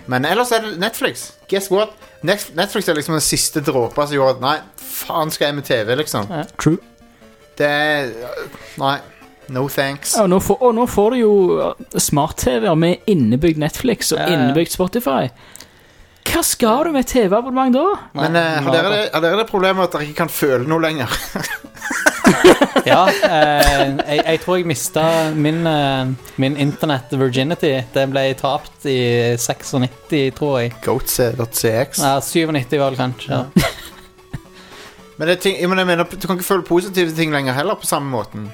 [0.07, 1.31] Men ellers er det Netflix.
[1.51, 1.91] Guess what?
[2.23, 5.95] Netflix er liksom den siste dråpa som gjorde at nei, faen skal jeg med TV,
[5.99, 6.29] liksom.
[6.61, 6.77] True.
[7.59, 8.11] Det er
[8.79, 8.97] Nei.
[9.49, 10.11] No thanks.
[10.13, 11.31] Ja, og, nå får, og nå får du jo
[11.97, 14.35] smart-TV-er med innebygd Netflix og Ja, ja.
[14.37, 15.31] innebygd Spotify.
[16.29, 17.85] Hva skal du med TV-abonnement da?
[18.17, 20.83] Men eh, har, dere det, har dere det problemet at dere ikke kan føle noe
[20.83, 21.09] lenger?
[22.85, 25.03] Ja, eh, jeg, jeg tror jeg mista
[25.35, 26.11] min, eh,
[26.41, 27.71] min internet virginity.
[27.93, 30.73] Den ble tapt i 96, tror jeg.
[30.85, 32.01] Goatse.cx.
[32.03, 33.33] Ja, 97 var det kanskje.
[33.33, 33.43] Ja.
[35.17, 37.57] Men, det er ting, jeg mener, jeg mener, du kan ikke føle positive ting lenger
[37.57, 38.47] heller på samme måten.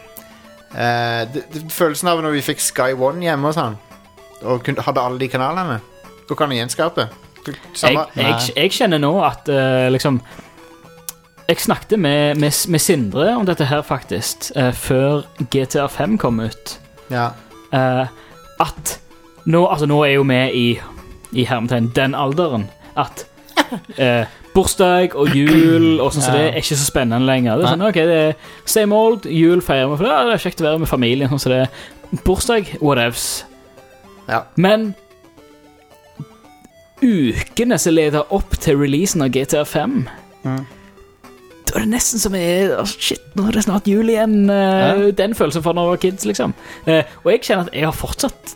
[0.74, 3.78] Eh, det, det, følelsen av når vi fikk Sky One hjemme og sånn,
[4.42, 5.78] og kun, hadde alle de kanalene
[6.26, 7.04] Går ikke an å gjenskape.
[7.54, 10.22] Jeg, Samme, jeg, jeg kjenner nå at uh, liksom
[11.48, 16.40] Jeg snakket med, med, med Sindre om dette her, faktisk, uh, før GTA 5 kom
[16.40, 16.80] ut.
[17.14, 17.30] ja.
[17.74, 18.08] Eh,
[18.62, 19.00] at
[19.46, 20.66] nå, altså, nå er jo vi i,
[21.36, 23.26] i hermetegn den alderen at
[23.98, 27.60] eh, bursdag og jul og sånn som så det er ikke så spennende lenger.
[27.60, 28.38] Det er sånn, ok, det er
[28.78, 31.34] same old, jul feirer vi, for ja, det er kjekt å være med familien.
[31.34, 31.82] sånn som det er.
[32.24, 33.28] Bursdag, whatevs.
[34.30, 34.46] Ja.
[34.56, 34.94] Men
[37.04, 40.08] ukene som leder opp til releasen av GTA 5
[40.46, 40.66] Mm.
[41.66, 44.50] Da er det nesten som er å, Shit, nå er det snart jul igjen.
[44.50, 45.12] eh, Ja.
[45.12, 46.54] Den følelsen fra da jeg var kids, liksom.
[46.86, 48.54] Eh, og jeg kjenner at jeg har fortsatt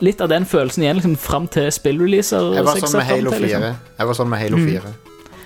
[0.00, 2.54] litt av den følelsen igjen liksom, fram til spillreleaser.
[2.56, 3.46] Jeg var som sånn med frem Halo til, 4.
[3.60, 3.76] liksom.
[3.98, 4.68] Jeg var sånn med Halo Mm.
[4.70, 4.94] 4.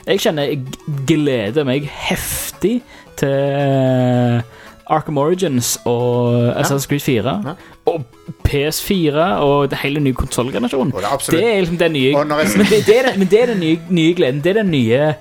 [0.07, 0.65] Jeg kjenner jeg
[1.07, 2.83] gleder meg heftig
[3.17, 4.43] til
[4.87, 7.43] Arkham Origins og Assassin's Creed 4.
[7.45, 7.55] Ja.
[7.87, 8.05] Og
[8.49, 10.93] PS4 og det hele nye konsollgenerasjonen.
[10.93, 13.79] Det Det er liksom den nye Men det, det, er, men det er den nye,
[13.89, 14.45] nye gleden.
[14.45, 15.15] Det er den nye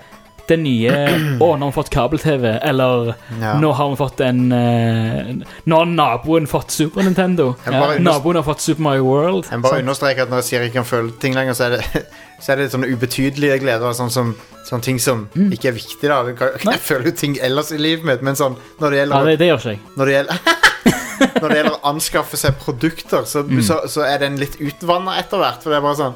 [0.50, 0.92] Den nye
[1.44, 2.46] Å, nå har vi fått kabel-TV.
[2.68, 3.54] Eller Ja.
[3.62, 5.30] nå har vi fått en eh,
[5.66, 7.54] Nå har naboen fått Super Nintendo.
[7.66, 9.48] Ja, naboen har fått Super Mario World.
[9.52, 11.78] Jeg bare understreker at når jeg sier jeg ikke kan føle ting lenger, så er
[11.78, 12.04] det,
[12.44, 13.96] så er det sånne ubetydelige gleder.
[13.96, 14.34] Sånn som
[14.68, 15.50] sånne ting som Mm.
[15.56, 16.08] ikke er viktig.
[16.12, 16.38] da Jeg,
[16.74, 19.40] Jeg føler jo ting ellers i livet mitt, men sånn når det Ja, gjelder, det,
[19.40, 19.82] det gjør ikke jeg.
[19.98, 20.40] når det gjelder
[21.44, 23.62] Når det gjelder å anskaffe seg produkter, så, Mm.
[23.64, 25.62] så, så er den litt utvanna etter hvert.
[25.64, 26.16] For det er bare sånn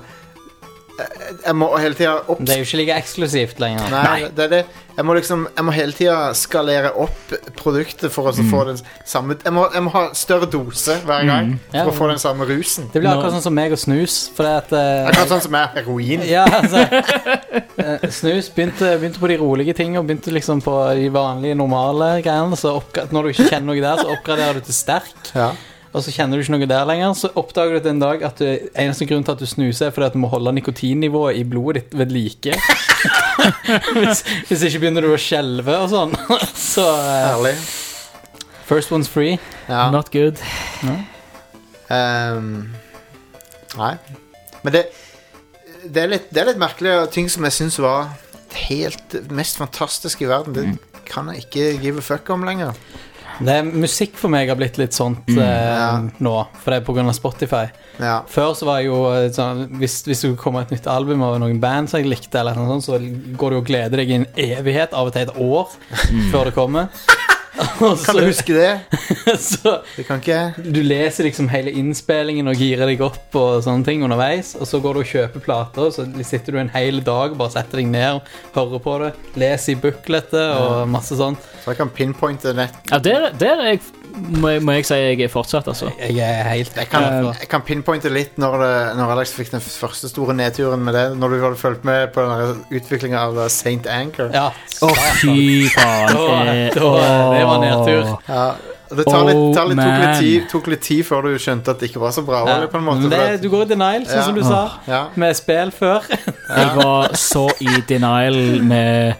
[0.97, 2.41] Jeg må hele tida opp...
[2.41, 3.89] Det er jo ikke like eksklusivt lenger.
[3.93, 4.61] Nei, det er det.
[4.97, 8.47] Jeg må liksom Jeg må hele tida skalere opp produktet for å mm.
[8.49, 11.59] få den samme jeg må, jeg må ha større dose hver gang mm.
[11.75, 12.89] for å få den samme rusen.
[12.93, 14.17] Det blir akkurat sånn som meg og snus.
[14.33, 16.25] For det at uh, Akkurat sånn som er heroin.
[16.25, 21.57] Ja, altså uh, Snus begynte, begynte på de rolige tingene begynte liksom på de vanlige,
[21.59, 22.57] normale greiene.
[22.57, 22.73] Så
[23.13, 25.33] når du ikke kjenner noe der, så oppgraderer du til sterk.
[25.37, 25.51] Ja.
[25.97, 27.15] Og så kjenner du ikke noe der lenger.
[27.17, 28.45] Så oppdager du en dag at du,
[28.77, 31.87] eneste grunn til at du snuser, er fordi at du må holde nikotinnivået i blodet
[31.87, 32.57] ditt ved like.
[33.97, 36.13] hvis, hvis ikke begynner du å skjelve og sånn.
[36.69, 37.55] så eh, Herlig.
[38.69, 39.39] first one's free.
[39.67, 39.87] Ja.
[39.93, 40.41] Not good.
[41.89, 42.53] Ehm,
[43.79, 43.93] nei.
[44.61, 44.85] Men det,
[45.83, 48.13] det, er litt, det er litt merkelig, og ting som jeg syns var
[48.67, 52.75] helt mest fantastisk i verden, det kan jeg ikke give a fuck om lenger.
[53.39, 55.91] Det er, musikk for meg har blitt litt sånt eh, ja.
[56.23, 57.05] nå, for det er pga.
[57.17, 57.65] Spotify.
[58.01, 58.15] Ja.
[58.29, 61.37] Før så var jeg jo eh, sånn Hvis, hvis det kommer et nytt album av
[61.41, 64.19] noen band som jeg likte, eller noe sånt, så går du og gleder deg i
[64.21, 65.77] en evighet, av og til et år,
[66.31, 67.16] før det kommer.
[67.57, 68.79] Kan du huske det?
[69.41, 70.73] så Det kan ikke jeg.
[70.73, 74.79] du leser liksom hele innspillingen og girer deg opp og sånne ting underveis, og så
[74.83, 77.89] går du og kjøper plater, og så sitter du en hel dag bare setter deg
[77.91, 81.41] ned og hører på det, leser i bookletet og masse sånt.
[81.63, 82.77] Så jeg kan pinpointe nett.
[82.91, 83.81] Ja, der, der er jeg,
[84.17, 85.89] må, jeg, må jeg si jeg er fortsatt, altså.
[85.99, 89.51] Jeg er helt Jeg kan, Eh, jeg kan pinpointe litt når, det, når Alex fikk
[89.53, 91.05] den første store nedturen med det.
[91.17, 92.25] Når du hadde fulgt med på
[92.71, 93.85] utviklinga av St.
[93.89, 94.31] Anchor.
[94.33, 94.49] Ja.
[94.81, 94.89] Å,
[95.21, 96.15] fy faen.
[96.15, 98.17] Da- Eh, da- det var nedtur.
[98.27, 98.55] Ja,
[98.89, 101.79] det tar litt, tar litt, tok, litt tid, tok litt tid før du skjønte at
[101.81, 102.43] det ikke var så bra.
[102.47, 102.55] Ja.
[102.55, 104.23] Eller, på en måte, det, du går i denial, sånn Ja.
[104.23, 105.01] som du sa, ja.
[105.15, 106.07] med spill før.
[106.07, 109.15] Jeg var så i denial med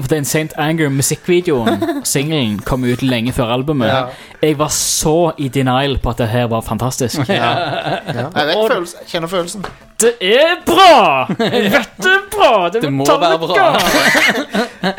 [0.00, 0.50] For den St.
[0.58, 3.88] Anger-musikkvideoen, singelen, kom ut lenge før albumet.
[3.88, 4.00] Ja.
[4.42, 7.22] Jeg var så i denial på at det her var fantastisk.
[7.28, 7.52] Ja.
[7.54, 8.26] Ja.
[8.34, 8.98] Jeg vet følelsen.
[9.04, 9.64] Jeg kjenner følelsen.
[10.02, 11.28] Det er bra!
[11.38, 12.50] Jeg vet det er bra!
[12.74, 13.68] Det, Det må være bra.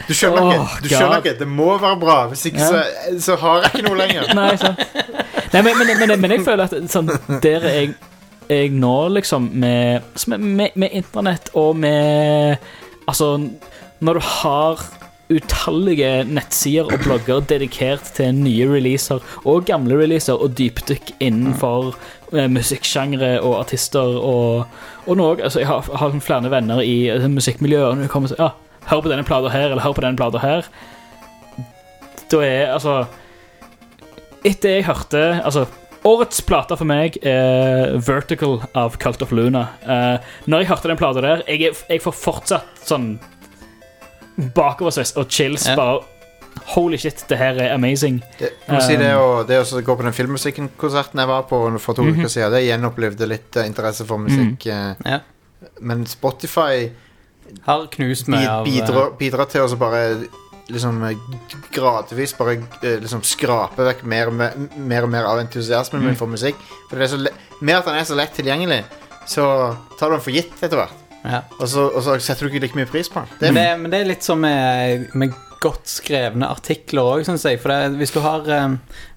[0.08, 0.79] Du skjønner Oh, ikke.
[0.84, 1.34] Du skjønner ikke.
[1.43, 2.15] Det må være bra.
[2.31, 2.81] Hvis ikke, så,
[3.27, 4.31] så har jeg ikke noe lenger.
[4.39, 4.55] Nei.
[5.53, 7.12] Nei men, men, men, men jeg føler at sånn,
[7.43, 7.91] der er jeg,
[8.49, 12.58] jeg nå, liksom, med, er- med, med internett og med
[13.05, 13.36] Altså,
[13.99, 14.86] når du har
[15.25, 21.95] utallige nettsider og blogger dedikert til nye releaser og gamle releaser og dypdykk innenfor
[22.36, 24.67] eh, musikksjangre og artister og,
[25.08, 28.36] og noe altså, Jeg har, har flere venner i altså, musikkmiljøet, og når de kommer
[28.36, 28.51] og ja,
[28.91, 30.69] hør på denne plata her, eller hør på denne plata her
[32.29, 32.99] Da er altså
[34.45, 35.65] etter jeg hørte Altså,
[36.05, 39.63] årets plate for meg er Vertical av Cult of Luna.
[39.81, 43.15] Eh, når jeg hørte den plata der, jeg, jeg får fortsatt sånn
[44.38, 45.67] bakoversveis og chills.
[45.67, 45.76] Ja.
[45.80, 46.04] Bare
[46.71, 48.21] Holy shit, det her er amazing.
[48.39, 52.02] Det, si det, å, det å gå på den filmmusikkonserten jeg var på for to
[52.06, 52.15] Mhm.
[52.21, 54.63] uker siden, det gjenopplevde litt eh, interesse for musikk.
[54.65, 54.95] Mm.
[55.06, 55.19] Ja.
[55.82, 56.91] Men Spotify
[57.67, 60.26] Har knust meg av eh, bidrar, bidrar til å bare
[60.71, 61.04] liksom
[61.76, 66.06] gradvis bare liksom skrape vekk mer og mer, mer, og mer av entusiasmen Mm.
[66.08, 66.56] min for musikk.
[66.89, 67.30] For det er så le
[67.62, 68.84] med at den er så lett tilgjengelig,
[69.28, 70.95] så tar du den for gitt etter hvert.
[71.25, 71.41] Ja.
[71.59, 73.38] Og så, og så setter du ikke like mye pris på den.
[73.39, 75.33] Det Men, det, men det er litt som med, med
[75.65, 77.60] godt skrevne artikler òg, syns jeg.
[77.63, 78.75] For det, hvis du har eh,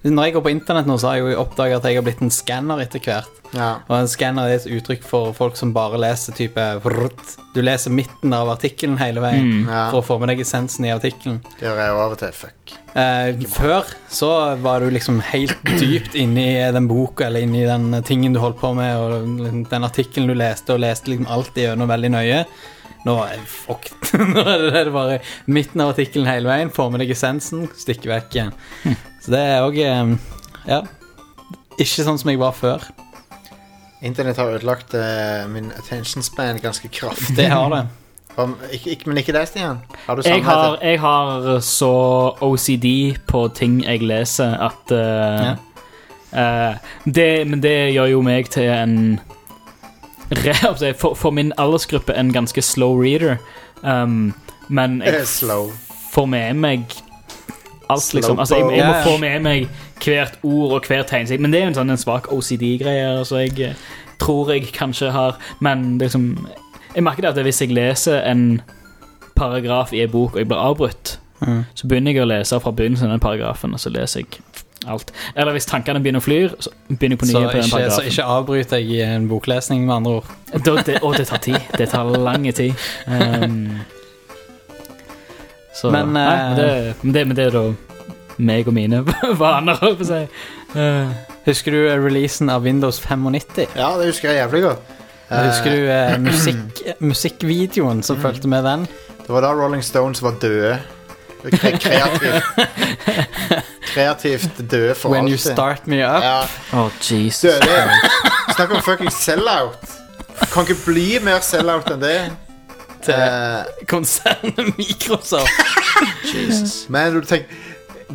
[0.09, 2.21] Når jeg går på internett nå, så har jeg jo oppdaga at jeg har blitt
[2.25, 3.35] en skanner etter hvert.
[3.55, 3.69] ja.
[3.89, 7.35] Og en skanner er et uttrykk for folk som bare leser type vrrt.
[7.55, 9.67] Du leser midten av artikkelen hele veien Mm.
[9.69, 9.85] Ja.
[9.91, 11.39] for å få med deg essensen i artikkelen.
[11.59, 12.31] Det gjør jeg jo av og til.
[12.37, 12.73] Fuck.
[12.95, 14.29] Eh, før så
[14.61, 18.73] var du liksom helt dypt inni den boka eller inni den tingen du holdt på
[18.77, 22.43] med, og den artikkelen du leste, og leste liksom alt igjennom veldig nøye.
[23.07, 24.13] Nå er det fucked.
[24.19, 26.71] Nå er det, det er bare midten av artikkelen hele veien.
[26.73, 28.55] Få med deg essensen, Stikker vekk igjen.
[29.23, 30.83] Så det er òg Ja.
[31.79, 32.83] Ikke sånn som jeg var før.
[34.03, 37.35] Internett har ødelagt uh, min attention span ganske kraftig.
[37.35, 37.85] Det har det.
[38.39, 39.81] Om, ikke, ikke, men ikke deg, Stian.
[40.05, 41.93] Har du Jeg har, jeg har så
[42.45, 45.55] OCD på ting jeg leser, at uh, ja.
[46.31, 48.95] uh, det, Men det gjør jo meg til en
[51.01, 53.37] for, for min aldersgruppe en ganske slow reader.
[53.83, 54.33] Um,
[54.69, 55.71] men Eh, jeg
[56.13, 56.83] får med meg
[57.89, 58.39] alt, liksom.
[58.39, 59.69] Altså, jeg, jeg må få med meg
[60.03, 61.41] hvert ord og hver tegn.
[61.41, 63.87] Men det er jo en sånn en svak OCD-greie, altså jeg eh,
[64.19, 66.47] tror jeg kanskje har Men er liksom
[66.95, 68.61] Jeg merker det at hvis jeg leser en
[69.35, 71.63] paragraf i en bok, og jeg blir avbrutt, Mm.
[71.73, 74.41] så begynner jeg å lese fra begynnelsen av den paragrafen, og så leser jeg
[74.87, 75.11] alt.
[75.35, 77.93] Eller hvis tankene begynner å fly, så begynner jeg på nye Så på den ikke,
[77.95, 80.29] så ikke avbryt deg i en boklesning, med andre ord.
[80.53, 81.59] Da, det, og det tar tid.
[81.77, 82.87] Det tar lang tid.
[83.07, 83.81] Um,
[85.75, 87.65] så, Men, nei, eh, men, det, men, det, men det er da
[88.39, 89.03] meg og mine
[89.41, 90.21] vaner, holdt på å si.
[90.75, 91.11] Uh,
[91.47, 93.75] Husker du releasen av Windows 95?
[93.79, 94.95] Ja, det husker jeg jævlig godt.
[95.29, 98.87] Husker du uh, musikk, musikkvideoen som fulgte med den?
[99.19, 100.77] Det var da Rolling Stones var døde.
[101.39, 102.43] Kreativt.
[103.93, 106.23] kreativt døde for When you start me up.
[106.23, 106.41] Ja,
[106.73, 107.41] Oh, Jesus.
[107.41, 107.89] døde.
[108.55, 109.77] Snakk om fucking sell-out.
[110.53, 112.19] Kan ikke bli mer sell-out enn det.
[113.03, 115.51] Til Eh, konsernet Microsoft.
[116.33, 116.85] Jesus.
[116.89, 117.45] men du tenk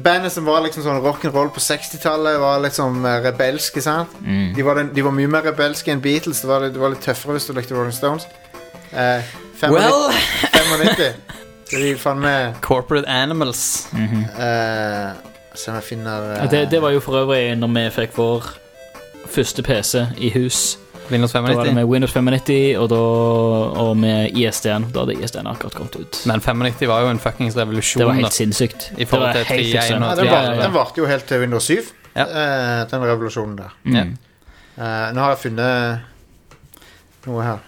[0.05, 3.81] Bandet som var liksom sånn rock'n'roll på 60-tallet, var liksom eh, rebelske.
[3.83, 4.11] sant?
[4.57, 6.41] De, var den, de var mye mer rebelske enn Beatles.
[6.43, 8.27] Det var, det var litt tøffere hvis du likte Rolling Stones.
[8.91, 9.23] Eh,
[9.61, 10.11] 95, Well
[10.51, 11.15] 95.
[11.71, 13.87] Så de faen meg Corporate Animals.
[13.95, 15.15] eh,
[15.55, 18.49] Se om jeg finner eh, Det, det var jo for øvrig når vi fikk vår
[19.31, 20.79] første PC i hus.
[21.11, 21.75] Windows Da var det 95.
[21.77, 22.97] med Windows 95 og, da,
[23.85, 24.87] og med ISD-en.
[24.95, 26.21] Da hadde ISD-en akkurat kommet ut.
[26.27, 28.01] Men 95 var jo en fuckings revolusjon.
[28.01, 28.21] Det var da.
[28.23, 28.87] helt sinnssykt.
[28.99, 30.05] I forhold Det var til helt 3.1 ekstremt.
[30.05, 31.77] og Ja, den, Ja, var, den varte jo helt til Windows 7,
[32.17, 32.23] Ja.
[32.23, 33.77] eh, den revolusjonen der.
[33.85, 33.95] Mm.
[33.95, 34.01] Ja.
[34.79, 36.01] Eh, nå har jeg funnet
[37.27, 37.59] noe her.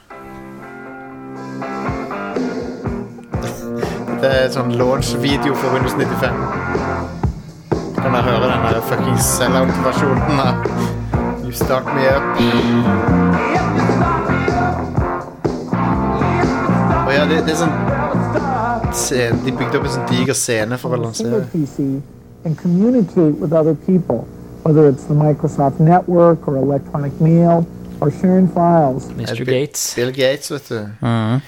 [4.21, 6.96] Det er en sånn launch-video for Windows 95.
[8.07, 10.55] Kan jeg høre den der fucking sell-out-versjonen av
[11.45, 12.27] You Start Me Up.
[17.07, 17.75] Å ja, det, det er sånn
[18.95, 21.51] scene- De bygde opp en sånn diger scene for å single lansere.
[21.53, 21.89] PC
[22.47, 24.23] and communicate with other people,
[24.63, 27.67] whether it's the Microsoft Network or electronic mail
[28.01, 29.11] or sharing files.
[29.19, 29.43] Mr.
[29.45, 29.95] Gates.
[29.99, 30.81] Bill Gates, vet du.
[31.03, 31.43] Mhm.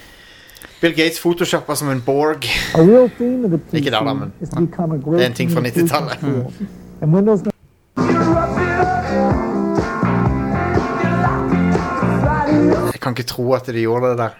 [0.81, 2.45] Bill Gates photoshoppa som en Borg.
[3.73, 4.33] Ikke der, da, men-
[5.17, 6.19] Det er en ting fra 90-tallet.
[6.19, 6.67] tool.
[12.89, 14.37] Jeg kan ikke tro at de gjorde det der.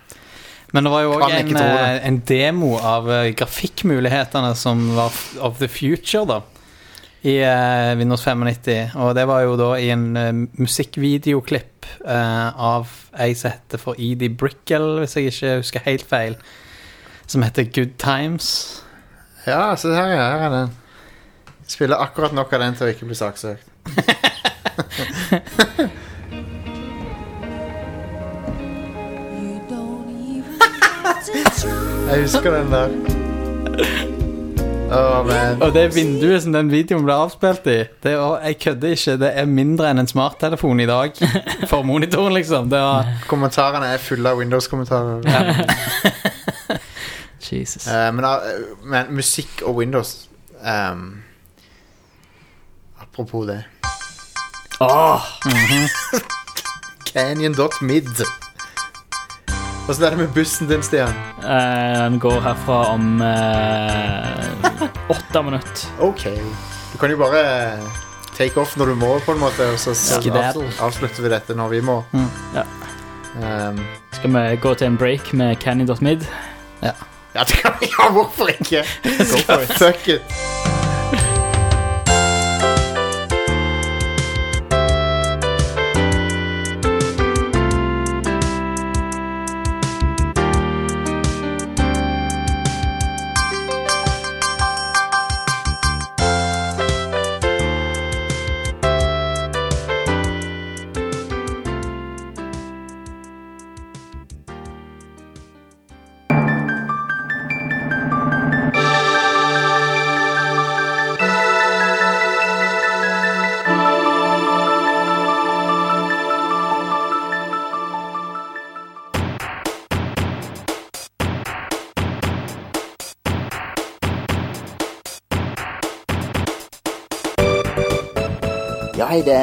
[0.74, 5.12] Men det var jo òg en, eh, en demo av eh, grafikkmulighetene som var
[5.42, 6.42] of the future, da.
[7.24, 8.96] I uh, Windows 95.
[8.96, 12.88] Og det var jo da i en uh, musikkvideoklipp uh, av
[13.20, 16.38] ei som heter for Edie Brickell, hvis jeg ikke husker helt feil.
[17.28, 18.84] Som heter Good Times.
[19.46, 20.70] Ja, se her, ja, her er den.
[21.70, 23.68] Spiller akkurat nok av den til å ikke bli saksøkt.
[32.10, 34.16] Jeg husker den der.
[34.90, 35.62] Man.
[35.62, 39.30] Og det vinduet som den videoen ble avspilt i, det er, jeg kødder ikke, det
[39.38, 41.14] er mindre enn en smarttelefon i dag.
[41.70, 42.72] For monitoren, liksom.
[42.72, 45.22] Det var Kommentarene er fulle av Windows-kommentarer.
[47.50, 47.86] Jesus.
[47.86, 50.30] Uh, men, uh, men musikk og Windows
[50.62, 51.24] um,
[53.02, 53.64] Apropos det.
[54.80, 55.22] Åh,
[57.14, 58.49] Canyon.mid.
[59.90, 61.14] Åssen er det med bussen din, Stian?
[61.42, 65.88] eh, Den går herfra om eh, åtte minutter.
[66.00, 66.24] Ok.
[66.92, 67.42] Du kan jo bare
[68.38, 69.66] take off når du må, på en måte.
[69.74, 70.70] Og så, så Skedaddle.
[70.80, 72.04] avslutter vi dette når vi må.
[72.54, 72.68] Ja.
[73.40, 73.82] Um,
[74.12, 76.26] Skal vi gå til en break med Canny.mid?
[76.84, 76.94] ja,
[77.44, 78.84] det kan vi ja, hvorfor ikke?
[79.04, 79.74] Go for it.
[79.78, 80.22] Fuck it.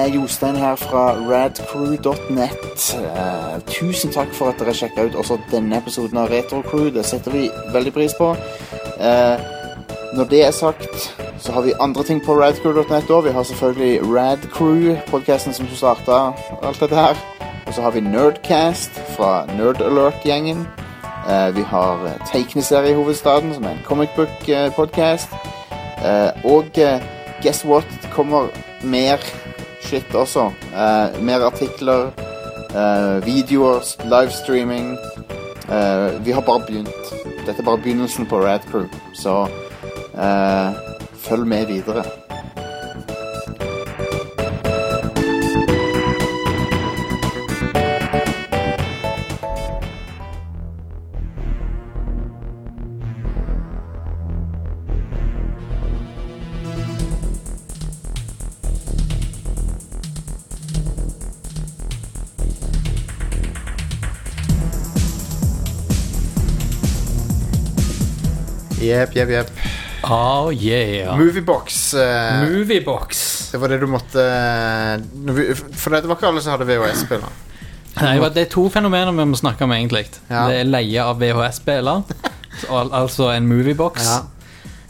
[0.06, 2.94] Er Jostein her fra radcrew.net.
[2.94, 6.90] Eh, tusen takk for at dere sjekka ut også denne episoden av Retrocrew.
[6.94, 8.28] Det setter vi veldig pris på.
[9.00, 9.42] Eh,
[10.16, 11.08] når det er sagt,
[11.42, 13.24] så har vi andre ting på radcrew.net òg.
[13.26, 16.20] Vi har selvfølgelig Radcrew, podkasten som starta
[16.62, 17.18] alt dette her.
[17.66, 20.66] Og så har vi Nerdcast fra Nerdalert-gjengen.
[21.26, 25.34] Eh, vi har eh, Tegneseriehovedstaden, som er en comic book-podkast.
[26.44, 26.70] Og
[27.42, 27.86] guess what?
[28.02, 28.48] Det kommer
[28.84, 29.18] mer
[29.86, 30.50] shit også.
[30.74, 32.10] Eh, mer artikler,
[32.74, 34.98] eh, videoer, livestreaming.
[35.70, 37.12] Eh, vi har bare begynt.
[37.46, 39.48] Dette er bare begynnelsen på Radcrew, så
[40.18, 40.72] eh,
[41.14, 42.04] følg med videre.
[68.96, 69.50] Jepp, jepp, jepp.
[70.06, 71.16] Oh yeah.
[71.18, 71.94] Moviebox.
[71.94, 73.24] eh, Moviebox.
[73.52, 76.68] det var det du måtte eh, når vi- For det var ikke alle som hadde
[76.68, 77.42] VHS-spiller.
[77.96, 80.04] Nei, det er to fenomener vi må snakke om, egentlig.
[80.28, 80.46] Ja.
[80.50, 82.02] Det er leie av VHS-spiller,
[82.76, 84.04] al altså en moviebox.
[84.04, 84.18] Ja.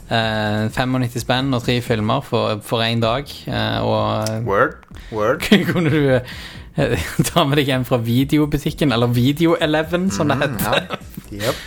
[0.09, 3.31] Eh, 95 spenn og tre filmer for, for én dag.
[3.47, 4.75] Eh, og Word.
[5.11, 5.39] Word.
[5.71, 10.83] kunne du eh, ta med deg en fra videobutikken, eller Video11, som det heter.
[10.83, 11.47] Mm, Ja.
[11.47, 11.65] Jepp.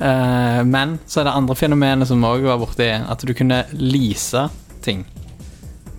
[0.00, 4.46] Eh, men så er det andre fenomenet som også var borti, at du kunne lease
[4.84, 5.04] ting.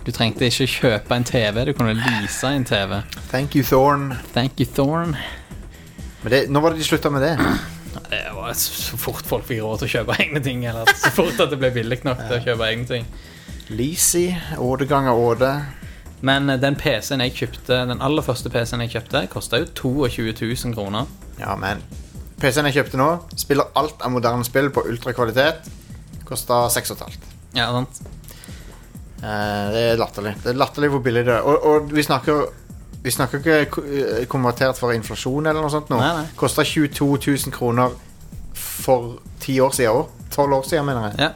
[0.02, 2.98] Du trengte ikke kjøpe en TV, du kunne lease en TV.
[3.30, 4.10] Thank you, Thorn.
[4.34, 5.14] Thank you, Thorn.
[6.24, 7.36] Men det, nå var det de slutta med det?
[8.12, 11.38] Det var så fort folk fikk råd til å kjøpe egne ting, eller så fort
[11.40, 13.06] at det ble billig nok til å kjøpe egne ting.
[13.72, 14.26] Leasy.
[14.60, 15.50] Åde ganger Åde.
[16.24, 20.32] Men eh, den PC-en jeg kjøpte, den aller første PC-en jeg kjøpte, kosta jo 22
[20.40, 21.08] 000 kroner.
[21.40, 21.80] Ja, men
[22.42, 25.68] PC-en jeg kjøpte nå, spiller alt av moderne spill på ultrakvalitet.
[26.26, 27.14] Kosta 6,5.
[27.54, 28.00] Ja, sant?
[29.22, 30.32] Eh, det er latterlig.
[30.42, 31.46] Det er latterlig hvor billig det er.
[31.46, 32.48] Og, og vi snakker
[33.02, 35.98] Vi snakker ikke eh, konvertert for inflasjon eller noe sånt nå.
[35.98, 36.26] Nei, nei.
[36.38, 37.94] Kosta 22 000 kroner
[38.54, 40.12] for ti år siden òg.
[40.30, 41.18] Tolv år siden, mener jeg.
[41.18, 41.30] Ja.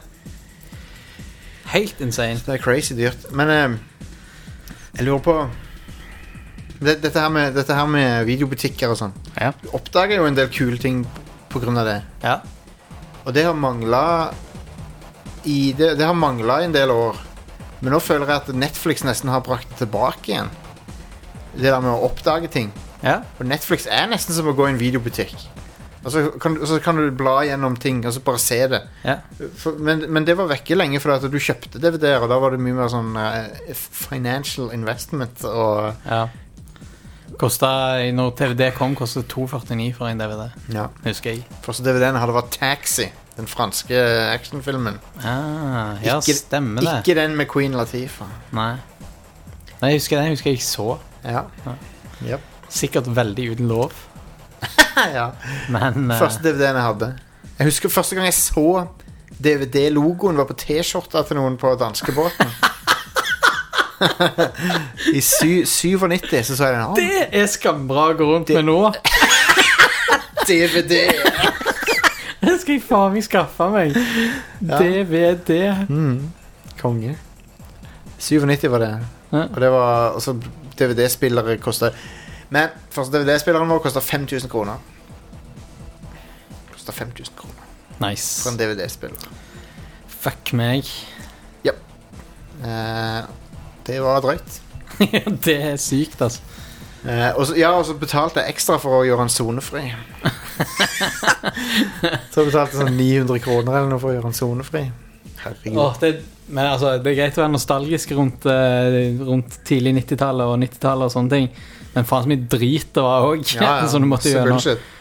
[1.73, 2.39] Helt insane.
[2.45, 3.27] Det er crazy dyrt.
[3.35, 3.75] Men eh,
[4.95, 5.35] jeg lurer på
[6.79, 9.15] det, dette, her med, dette her med videobutikker og sånn.
[9.37, 9.53] Ja.
[9.61, 11.05] Du oppdager jo en del kule ting
[11.57, 12.01] av det.
[12.21, 12.41] ja.
[13.25, 14.31] Og det har mangla
[15.43, 17.17] i det, det har mangla i en del år.
[17.81, 20.51] Men nå føler jeg at Netflix nesten har brakt det tilbake igjen.
[21.57, 22.71] Det der med å oppdage ting.
[23.01, 23.19] Ja.
[23.35, 25.35] For Netflix er nesten som å gå i en videobutikk.
[26.07, 28.81] Og så kan, og så kan du bla gjennom ting og så bare se det.
[29.03, 29.17] ja.
[29.59, 32.55] For, men, men det var vekke lenge fordi at du kjøpte DVD-er, og da var
[32.55, 36.21] det mye mer sånn uh, financial investment og ja.
[37.37, 37.67] Kosta,
[38.17, 40.47] når DVD kom, kostet 249 for en DVD.
[40.73, 40.87] Ja.
[41.05, 41.43] Husker jeg.
[41.61, 43.05] Første DVD-en hadde vært Taxi,
[43.37, 43.99] den franske
[44.33, 44.97] actionfilmen.
[45.21, 46.95] Ah, ja, Ikke- stemmer det.
[47.05, 48.25] Ikke den med Queen Latifa.
[48.57, 48.71] Nei.
[49.81, 50.97] Nei, jeg husker den husker jeg så.
[51.23, 51.43] Ja.
[52.25, 52.37] Ja.
[52.69, 53.93] Sikkert veldig uten lov,
[55.13, 55.29] ja.
[55.69, 56.17] men uh...
[56.17, 57.11] Første DVD-en jeg hadde.
[57.59, 58.87] Jeg husker første gang jeg så
[59.37, 62.49] DVD-logoen var på T-skjorta til noen på danskebåten.
[65.17, 66.95] I 97 så sa jeg den.
[66.99, 68.79] Det er skambra å gå rundt med nå.
[70.47, 70.99] DVD!
[72.41, 73.95] Det skal jeg faen meg skaffe meg.
[74.61, 75.57] DVD.
[76.79, 77.15] Konge.
[78.21, 78.91] 97 var det.
[79.33, 79.43] Ja.
[79.49, 80.37] Og det var Altså,
[80.79, 81.91] DVD-spillere koster
[82.53, 84.77] Men første DVD-spilleren vår kosta 5000 kroner.
[86.71, 87.63] Kosta 5000 kroner
[87.99, 88.43] Nice.
[88.43, 89.27] for en DVD-spiller.
[90.21, 90.85] Fuck meg.
[91.65, 91.73] Ja.
[92.61, 92.67] Eh,
[93.87, 94.61] det var drøyt.
[95.45, 96.41] det er sykt, altså.
[97.07, 99.85] Eh, og så, ja, og så betalte jeg ekstra for å gjøre han sonefri.
[102.31, 104.83] så jeg betalte sånn 900 kroner eller noe for å gjøre han sonefri.
[105.37, 105.77] Herregud.
[105.79, 106.11] Åh, det,
[106.49, 111.07] men altså, det er greit å være nostalgisk rundt, eh, rundt tidlig 90-tallet og 90-tallet
[111.07, 111.47] og sånne ting.
[111.93, 113.45] Men faen så mye drit det var òg,
[113.91, 114.55] som du måtte masse gjøre.
[114.55, 114.93] bullshit.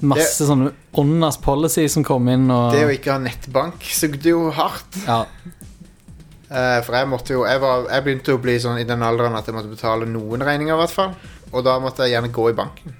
[0.00, 4.46] Masse sånne åndas policy som kom inn og Det å ikke ha nettbank sugde jo
[4.56, 4.96] hardt.
[5.04, 5.26] ja,
[6.50, 9.36] Eh, for jeg måtte jo jeg, var, jeg begynte å bli sånn i den alderen
[9.38, 11.12] at jeg måtte betale noen regninger, i hvert fall.
[11.52, 12.96] Og da måtte jeg gjerne gå i banken.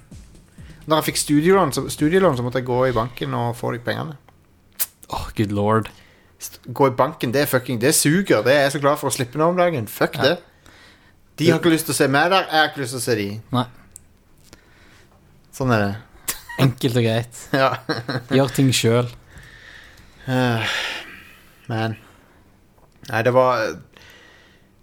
[0.86, 3.82] Når jeg fikk studielån, så, studielån, så måtte jeg gå i banken og få de
[3.84, 4.16] pengene.
[5.10, 5.90] Åh, good lord.
[6.72, 8.40] Gå i banken, det er fucking Det suger.
[8.46, 9.86] Det er jeg så glad for å slippe nå om dagen.
[9.90, 10.22] Fuck Ja.
[10.22, 10.36] det.
[11.40, 13.04] De har ikke lyst til å se meg der, jeg har ikke lyst til å
[13.04, 13.28] se de.
[13.54, 13.64] Nei.
[15.56, 16.36] Sånn er det.
[16.60, 17.40] Enkelt og greit.
[17.62, 17.70] Ja.
[18.30, 19.08] Gjør ting sjøl.
[20.28, 20.66] Uh,
[21.70, 21.96] Men
[23.10, 23.64] Nei, det var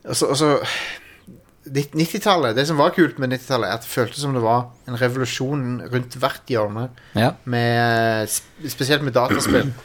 [0.07, 0.53] Altså, altså
[1.67, 4.95] 90-tallet, Det som var kult med 90-tallet, er at det føltes som det var en
[4.99, 6.85] revolusjon rundt hvert hjørne.
[7.17, 7.33] Ja.
[7.43, 8.31] Med,
[8.71, 9.73] spesielt med dataspill.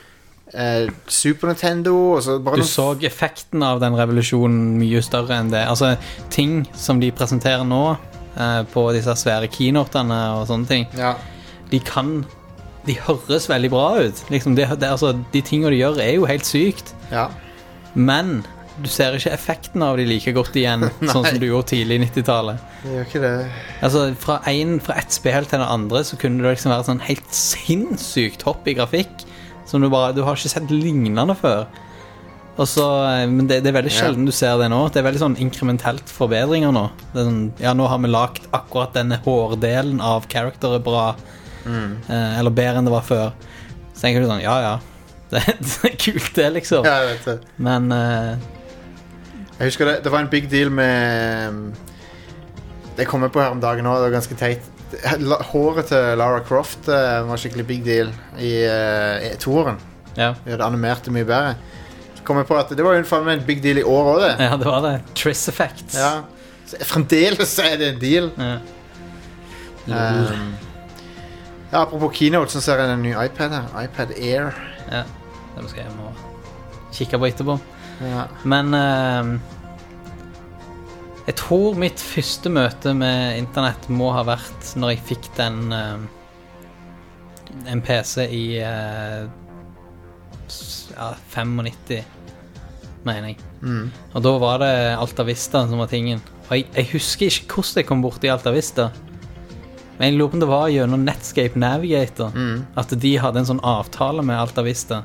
[0.52, 5.62] Eh, Super Nintendo så Du noen- så effekten av den revolusjonen mye større enn det.
[5.64, 5.94] Altså,
[6.28, 7.96] ting som de presenterer nå
[8.36, 11.14] eh, på disse svære keynotene og sånne ting, ja.
[11.70, 12.26] de kan
[12.84, 14.20] De høres veldig bra ut.
[14.28, 16.92] Liksom, det, det, altså, de tingene de gjør, er jo helt sykt.
[17.10, 17.30] ja.
[17.94, 18.40] Men
[18.80, 22.04] du ser ikke effekten av de like godt igjen, sånn som du gjorde tidlig i
[22.06, 22.62] 90-tallet.
[22.82, 23.32] Det gjør ikke det.
[23.84, 27.04] Altså, fra, en, fra ett spill til det andre så kunne det liksom være sånn
[27.04, 29.26] helt sinnssykt hopp i grafikk.
[29.68, 31.66] Som du bare Du har ikke sett lignende før.
[32.60, 34.82] Og så, eh, men det, det er veldig sjelden du ser det nå.
[34.92, 36.86] Det er veldig sånn inkrementelt forbedringer nå.
[37.14, 41.12] Det sånn, ja, nå har vi lagd akkurat denne hårdelen av characteret bra.
[41.64, 43.32] Eh, eller bedre enn det var før.
[43.92, 44.74] Så tenker du sånn, ja ja.
[45.32, 46.84] Det, det er kult, det, liksom.
[46.84, 47.36] Ja, jeg vet det.
[47.64, 48.34] Men eh,
[49.58, 51.72] Jeg husker det, det var en big deal med
[52.98, 54.68] Det kommer på her om dagen òg, det var ganske teit.
[55.24, 59.78] La- Håret til Lara Croft eh, var skikkelig big deal i, uh, i toeren.
[60.18, 60.34] Ja.
[60.44, 61.54] Vi hadde animert det mye bedre.
[62.18, 64.10] Så kom jeg på at det var jo faen meg en big deal i år
[64.12, 64.34] òg, det.
[64.44, 64.92] ja, det var det.
[65.16, 65.96] Triss Effects.
[65.96, 66.12] Ja.
[66.68, 68.28] Så fremdeles er det en deal.
[68.36, 68.58] Ja.
[69.88, 70.52] Um,
[71.72, 73.72] ja, apropos keynote, så ser jeg en ny iPad her.
[73.86, 74.52] iPad Air.
[74.92, 75.02] ja.
[75.56, 76.12] Det skal jeg må
[76.92, 77.58] kikke på etterpå.
[78.02, 78.24] Ja.
[78.48, 79.32] Men eh,
[81.28, 86.10] jeg tror mitt første møte med internett må ha vært når jeg fikk den eh,
[87.68, 89.26] En PC i eh,
[90.96, 91.98] ja, 95,
[93.04, 93.36] mener jeg.
[93.60, 93.90] Mm.
[94.16, 96.22] Og da var det Alta Vista som var tingen.
[96.48, 98.88] Og jeg, jeg husker ikke hvordan jeg kom borti Alta Vista.
[99.98, 102.32] Men jeg lurer på om det var gjennom Netscape Navigator.
[102.32, 102.64] Mm.
[102.80, 105.02] At de hadde en sånn avtale med Alta Vista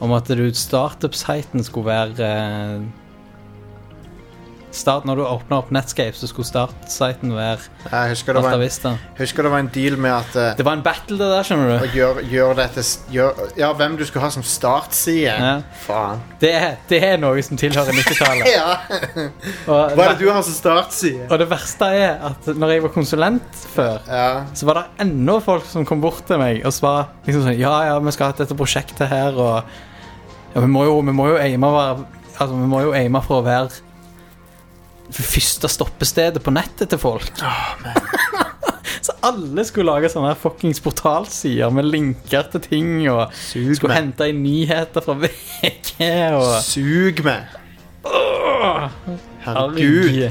[0.00, 2.82] om at startup-siten skulle være eh,
[4.74, 7.58] start, Når du åpna opp Netscape, så skulle startsiten være
[7.90, 10.76] Jeg husker det, var en, husker det var en deal med at eh, Det var
[10.78, 11.86] en battle, det der, skjønner du.
[11.96, 15.32] gjøre gjør dette gjør, Ja, hvem du skulle ha som startside.
[15.38, 15.54] Ja.
[15.86, 16.20] Faen.
[16.40, 18.50] Det, er- det er noe som tilhører 90-tallet.
[18.52, 18.76] Ja.
[19.68, 21.26] Og, Hva er det du har som startside?
[21.30, 24.28] og det verste er at når jeg var konsulent før Ja.
[24.54, 26.94] så var det ennå folk som kom bort til meg og sa
[27.26, 29.62] liksom sånn Ja, ja, vi skal ha dette prosjektet her, og
[30.54, 32.06] ja, vi må jo, vi må jo aime være
[32.38, 33.72] Altså, vi må jo aime for å være
[35.14, 37.30] første stoppestedet på nettet til folk.
[39.06, 44.02] så alle skulle lage sånne fuckings portalsider med linker til ting, og Sug skulle meg.
[44.02, 45.94] hente inn nyheter fra VG
[46.36, 47.48] og Sug meg.
[48.04, 49.38] Herregud.
[49.44, 50.30] Herregud.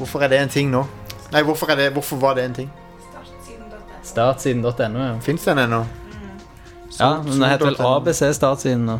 [0.00, 0.84] Hvorfor er det en ting nå?
[1.30, 2.70] Nei, hvorfor, det, hvorfor var det en ting?
[4.10, 5.18] Startsiden.no, ja.
[5.22, 5.84] Fins den ennå?
[6.98, 8.96] Ja, men den heter vel ABC Startsiden nå.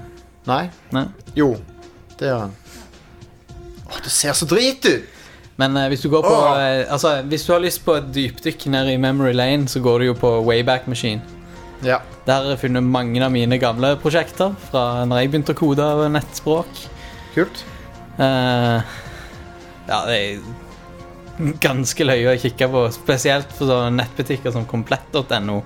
[0.48, 0.62] Nei?
[0.94, 1.06] Nei.
[1.36, 1.54] Jo,
[2.20, 2.54] det gjør den.
[3.90, 5.08] Åh, det ser så drit ut!
[5.60, 6.54] Men eh, hvis du går på Åh.
[6.56, 9.98] eh, Altså, hvis du har lyst på et dypdykk ned i Memory Lane, så går
[10.00, 11.20] du jo på Wayback Machine.
[11.84, 11.98] Ja.
[12.26, 15.84] Der har jeg funnet mange av mine gamle prosjekter fra når jeg begynte å kode
[15.84, 16.82] av nettspråk.
[17.34, 17.62] Kult.
[18.20, 18.96] Eh,
[19.90, 25.62] ja, det er ganske løye å kikke på, spesielt på sånne nettbutikker som komplett.no.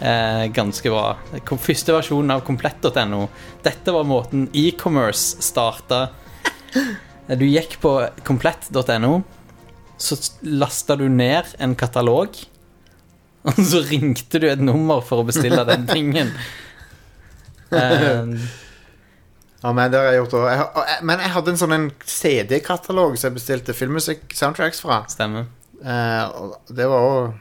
[0.00, 1.06] Eh, ganske bra.
[1.48, 3.26] Kom- Første versjonen av komplett.no.
[3.64, 6.06] Dette var måten e-commerce starta.
[7.38, 7.92] Du gikk på
[8.26, 9.20] komplett.no,
[10.00, 12.34] så lasta du ned en katalog,
[13.46, 16.32] og så ringte du et nummer for å bestille den tingen.
[17.70, 18.34] um,
[19.60, 20.24] Ja, men det har jeg.
[20.32, 20.58] Jeg,
[20.88, 25.02] jeg- Men jeg hadde en sånn CD-katalog som jeg bestilte filmmusikk-soundtracks fra.
[25.12, 25.50] stemmer.
[25.84, 27.34] Uh, det var òg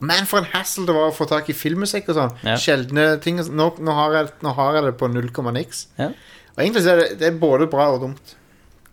[0.00, 2.32] Men for en hassle det var å få tak i filmmusikk og sånn.
[2.46, 2.54] Ja.
[2.60, 3.36] Sjeldne ting.
[3.42, 5.86] Nå, nå, har jeg, nå har jeg det på null komma niks.
[5.98, 6.12] Ja.
[6.54, 8.34] Og egentlig så er det, det er både bra og dumt.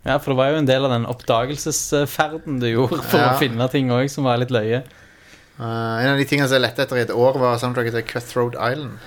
[0.04, 3.32] Ja, for det var jo en del av den oppdagelsesferden du gjorde for Ja.
[3.34, 4.82] å finne ting òg som var litt løye.
[4.82, 8.02] Eh, en av de tingene som jeg lette etter i et år, var soundtracket til
[8.02, 8.98] Cutthroat Island.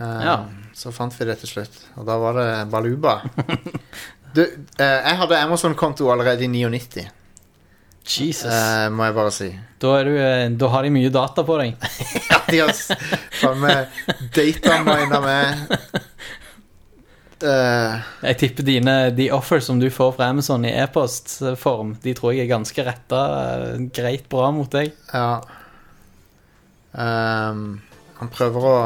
[0.00, 0.38] Eh, Ja.
[0.74, 3.20] Så fant vi det til slutt, og da var det Baluba.
[4.34, 4.42] du,
[4.78, 7.08] eh, jeg hadde Amazon-konto allerede i 99,
[8.06, 8.46] Jesus.
[8.52, 9.48] eh, må jeg bare si.
[9.82, 11.74] Da, er du, eh, da har de mye data på deg.
[12.30, 12.92] Ja, de har s-
[13.40, 13.88] faen meg
[14.32, 15.80] datamina med
[17.38, 22.34] Eh, Jeg tipper dine, de offers som du får fra Amazon i e-postform, de tror
[22.34, 24.90] jeg er ganske retta uh, greit bra mot deg.
[25.12, 25.38] Ja.
[26.98, 27.78] Um,
[28.18, 28.76] han prøver å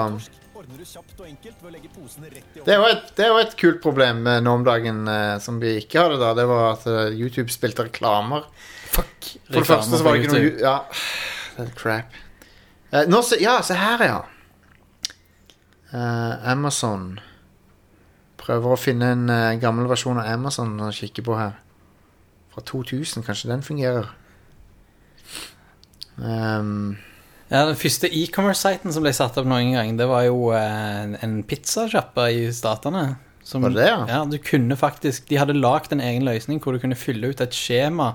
[2.62, 5.60] det er, et, det er jo et kult problem eh, nå om dagen uh, som
[5.62, 6.32] vi ikke hadde da.
[6.36, 8.46] Det var at YouTube spilte reklamer.
[8.92, 9.32] Fuck.
[9.48, 10.76] For det første så var det ikke noe Ja,
[11.56, 12.20] det er crap.
[13.08, 14.20] Nå se, ja, se her, ja.
[16.52, 17.14] Amazon
[18.42, 21.54] Prøver å finne en eh, gammel versjon av Amazon å kikke på her.
[22.52, 23.24] Fra 2000.
[23.26, 24.10] Kanskje den fungerer.
[26.16, 26.98] Um,
[27.52, 31.42] Ja, Den første e-commerce-siten som ble satt opp noen gang, det var jo eh, en
[31.44, 33.18] pizzasjappe i statene.
[33.44, 33.98] Som, Var det ja?
[34.08, 34.20] ja?
[34.24, 37.52] du kunne faktisk, De hadde lagd en egen løsning hvor du kunne fylle ut et
[37.56, 38.14] skjema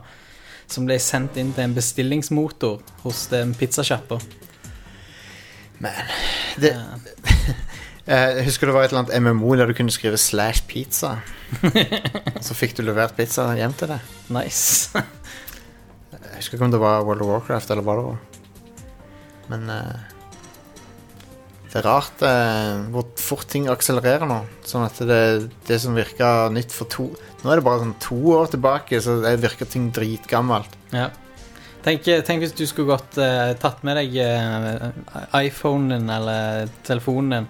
[0.72, 4.18] som ble sendt inn til en bestillingsmotor hos den pizzasjappa.
[5.84, 6.02] Men
[6.58, 7.54] det, Eh,
[8.08, 11.18] Jeg husker det var et eller annet MMO der du kunne skrive 'slash pizza'.
[12.46, 14.14] Så fikk du levert pizza hjem til deg.
[14.32, 14.96] Nice.
[16.14, 18.22] Jeg husker ikke om det var World of Warcraft eller hva det var.
[19.52, 20.00] Men uh,
[21.68, 24.40] det er rart uh, hvor fort ting akselererer nå.
[24.64, 25.22] Sånn at det,
[25.68, 27.10] det som virka nytt for to
[27.44, 30.72] Nå er det bare sånn to år tilbake, så det virker ting dritgammelt.
[30.90, 31.12] Ja.
[31.86, 34.88] Tenk, tenk hvis du skulle gått uh, tatt med deg eh,
[35.46, 37.48] iPhonen din eller telefonen din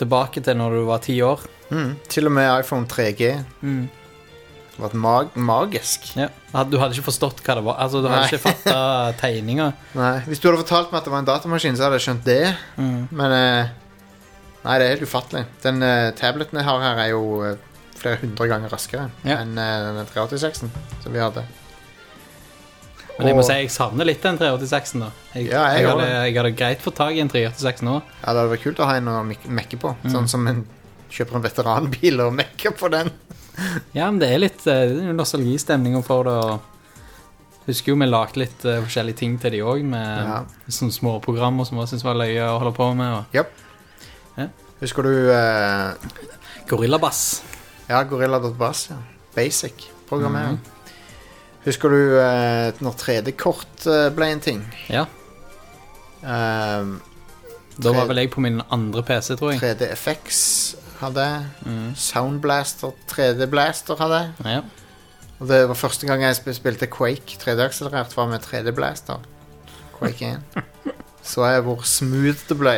[0.00, 1.42] tilbake til når du var ti år.
[1.72, 1.96] Mm.
[2.12, 3.32] Til og med iPhone 3G.
[3.62, 3.82] Mm.
[4.72, 6.06] Det har vært mag magisk.
[6.16, 6.28] Ja.
[6.64, 7.76] Du hadde ikke forstått hva det var.
[7.84, 8.30] Altså, Du hadde Nei.
[8.32, 8.76] ikke fatta
[9.22, 9.70] tegninga.
[10.26, 12.40] Hvis du hadde fortalt meg at det var en datamaskin, så hadde jeg skjønt det.
[12.80, 13.02] Mm.
[13.10, 13.72] Men eh,
[14.62, 15.44] Nei, det er helt ufattelig.
[15.64, 17.56] Den eh, tableten jeg har her, er jo eh,
[17.98, 19.40] flere hundre ganger raskere Ja.
[19.42, 20.70] enn uh, den 386-en
[21.02, 21.44] som vi hadde.
[23.18, 25.04] Men jeg må si jeg savner litt den 386-en.
[25.04, 27.98] da Jeg, Ja, jeg jeg, hadde, jeg hadde greit fått tak i en 386 nå.
[28.00, 29.94] Ja, Det hadde vært kult å ha en å mekke på.
[30.02, 30.10] Mm.
[30.14, 30.64] Sånn som en
[31.12, 33.12] kjøper en veteranbil og mekker på den.
[33.92, 36.32] Ja, men det er litt eh, jo nostalgistemning for det.
[36.40, 40.38] og Husker jo vi lagde litt uh, forskjellige ting til de òg, med Ja.
[40.72, 43.12] sånne små programmer som jeg syntes var løye å holde på med.
[43.12, 43.36] Og
[44.82, 45.92] Husker du uh...
[46.66, 47.42] Gorillabass.
[47.86, 48.88] Ja, Gorilla.bass.
[48.90, 48.96] Ja.
[49.36, 50.56] Basic programmering.
[50.58, 50.71] Mhm.
[51.64, 54.62] Husker du eh, når 3D-kort eh, ble en ting?
[54.90, 55.04] Ja.
[56.22, 56.96] Um,
[57.82, 59.62] Da var vel jeg på min andre PC, tror jeg.
[59.62, 60.40] 3DFX
[61.00, 61.26] hadde.
[61.66, 61.92] Mm.
[61.98, 64.20] Soundblaster, 3D-blaster hadde.
[64.44, 64.60] Ja.
[65.40, 69.22] Og det var første gang jeg sp- spilte Quake 3D-akselerert var med 3D-blaster.
[69.98, 70.62] Quake 1.
[71.32, 72.76] Så jeg hvor smooth det ble.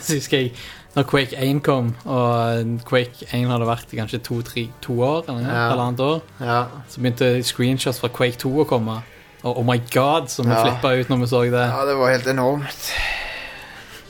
[0.00, 0.52] Så husker jeg
[0.96, 5.24] når Quake 1 kom, og Quake 1 hadde vært i kanskje to, tre, to år,
[5.28, 5.52] eller Ja.
[5.54, 5.68] ja.
[5.74, 9.02] halvannet år, Ja, så begynte screenshots fra Quake 2 å komme.
[9.44, 10.62] Og oh my god, som vi Ja.
[10.64, 11.52] flippa ut når vi så det.
[11.68, 12.90] ja det var helt enormt.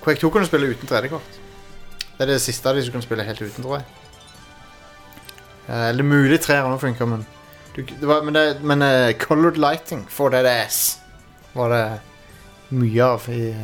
[0.05, 1.34] Quake 2 kunne du spille uten 3D-kort.
[2.16, 3.84] Det er det siste av de som kan spille helt uten, tror jeg.
[5.68, 7.26] Eh, Eller mulig treere nå funker, men
[7.76, 10.99] du, det var, Men, det, men uh, colored lighting for that ass
[11.55, 12.01] var det
[12.70, 13.55] mye av i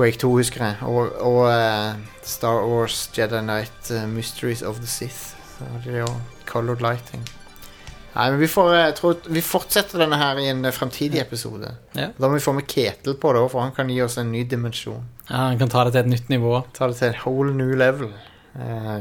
[0.00, 0.76] Quake 2, husker jeg.
[0.88, 5.34] Og, og uh, Star Wars Jedi Knight uh, Mysteries of the Sith.
[5.58, 6.08] Så hadde de jo
[6.48, 7.20] colored lighting.
[8.14, 11.68] Nei, men vi, får, eh, jeg tror, vi fortsetter denne her i en fremtidig episode.
[11.94, 12.08] Ja.
[12.16, 14.32] Da må vi få med Ketil på det òg, for han kan gi oss en
[14.32, 15.04] ny dimensjon.
[15.28, 16.56] Ja, Han kan ta det til et nytt nivå.
[16.74, 18.10] Ta det til et whole new level.
[18.58, 18.96] Eh,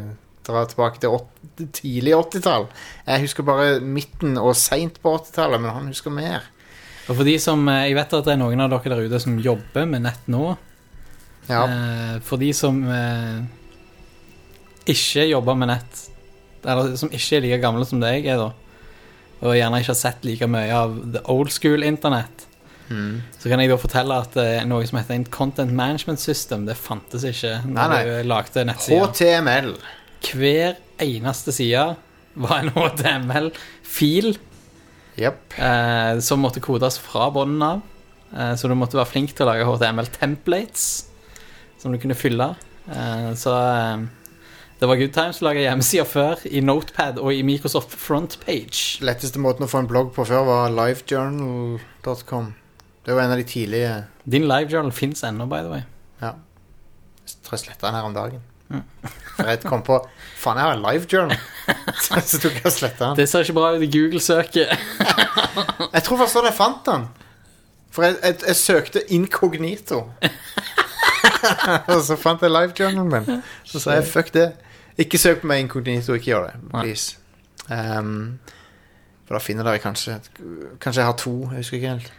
[0.45, 2.67] dra tilbake til åt- tidlig 80-tall.
[3.07, 6.45] Jeg husker bare midten og seint på 80-tallet, men han husker mer.
[7.09, 9.39] Og for de som, Jeg vet at det er noen av dere der ute som
[9.41, 10.51] jobber med nett nå.
[11.49, 13.39] Ja, Eh, for de som eh,
[14.89, 16.03] ikke jobber med nett,
[16.65, 18.51] eller som ikke er like gamle som deg er, da,
[19.39, 22.45] og gjerne ikke har sett like mye av the old school internett,
[22.89, 23.19] Mm.
[23.37, 26.73] så kan jeg da fortelle at eh, noe som heter en content management system, det
[26.73, 27.99] fantes ikke Nei, nei.
[27.99, 29.05] når du lagde nettsida.
[29.05, 29.67] HTML.
[30.25, 30.73] Hver
[31.05, 31.83] eneste side
[32.41, 34.31] var en HTML-fil
[35.21, 35.53] yep.
[35.61, 37.85] eh, som måtte kodes fra bunnen av.
[38.33, 40.87] Eh, så du måtte være flink til å lage HTML-templates
[41.79, 42.53] som du kunne fylle.
[42.89, 44.07] Eh, så eh,
[44.79, 49.01] det var good times å lage hjemmesider før i Notepad og i Microsoft Frontpage.
[49.03, 52.53] Letteste måten å få en blogg på før var livejournal.com.
[53.05, 55.83] Det var en av de tidlige Din livejournal fins ennå, by the way.
[56.21, 56.35] Ja.
[57.25, 58.45] Jeg tror jeg sletta den her om dagen.
[58.69, 58.83] Mm.
[59.33, 59.97] For jeg kom på
[60.37, 61.39] Faen, jeg har en livejournal.
[62.29, 63.17] Så tok jeg og sletta den.
[63.19, 64.75] Det ser ikke bra ut i Google-søket.
[65.95, 67.05] Jeg tror faktisk sånn jeg fant den.
[67.91, 70.03] For jeg, jeg, jeg søkte inkognito.
[71.93, 73.43] og så fant jeg livejournalen min.
[73.67, 74.51] Så sa jeg fuck det.
[74.99, 76.55] Ikke søk på meg inkognito, ikke gjør det.
[76.73, 77.17] Please.
[77.69, 78.39] Um,
[79.27, 80.15] for da finner dere kanskje
[80.81, 82.13] Kanskje jeg har to, jeg husker ikke helt.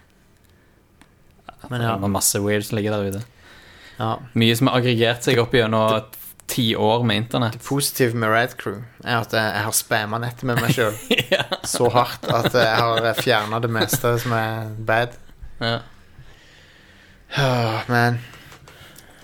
[1.69, 1.97] Men ja.
[1.97, 3.23] Det var masse weird som ligger der ute.
[3.99, 4.15] ja.
[4.33, 6.07] Mye som har aggregert seg opp gjennom
[6.51, 7.53] ti år med internett.
[7.53, 10.97] Det positive med Rad Crew er at jeg, har spamma nettet med meg sjøl
[11.35, 11.45] ja.
[11.69, 15.15] så hardt at jeg har fjerna det meste som er bad.
[15.61, 15.79] Ja.
[17.39, 18.19] Oh, men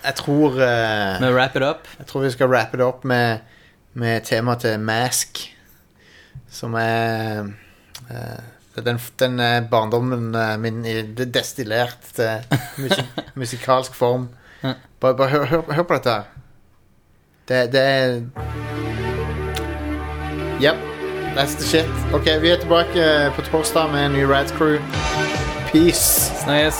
[0.03, 1.87] jeg tror uh, Men wrap it up.
[1.97, 3.37] Jeg tror vi skal wrap it up med,
[3.93, 5.41] med temaet til Mask,
[6.49, 7.43] som er
[8.11, 10.83] uh, den, den eh, barndommen min
[11.17, 12.29] destillert til
[12.77, 13.05] musik,
[13.41, 14.29] musikalsk form.
[14.99, 16.21] Bare, bare hør, hør, hør på dette her.
[17.47, 18.21] Det, det er
[20.61, 20.75] Yep,
[21.35, 21.89] that's the shit.
[22.13, 24.77] Ok, vi er tilbake på torsdag med en ny Rad Crew.
[25.71, 26.31] Peace.
[26.43, 26.75] Snakkes.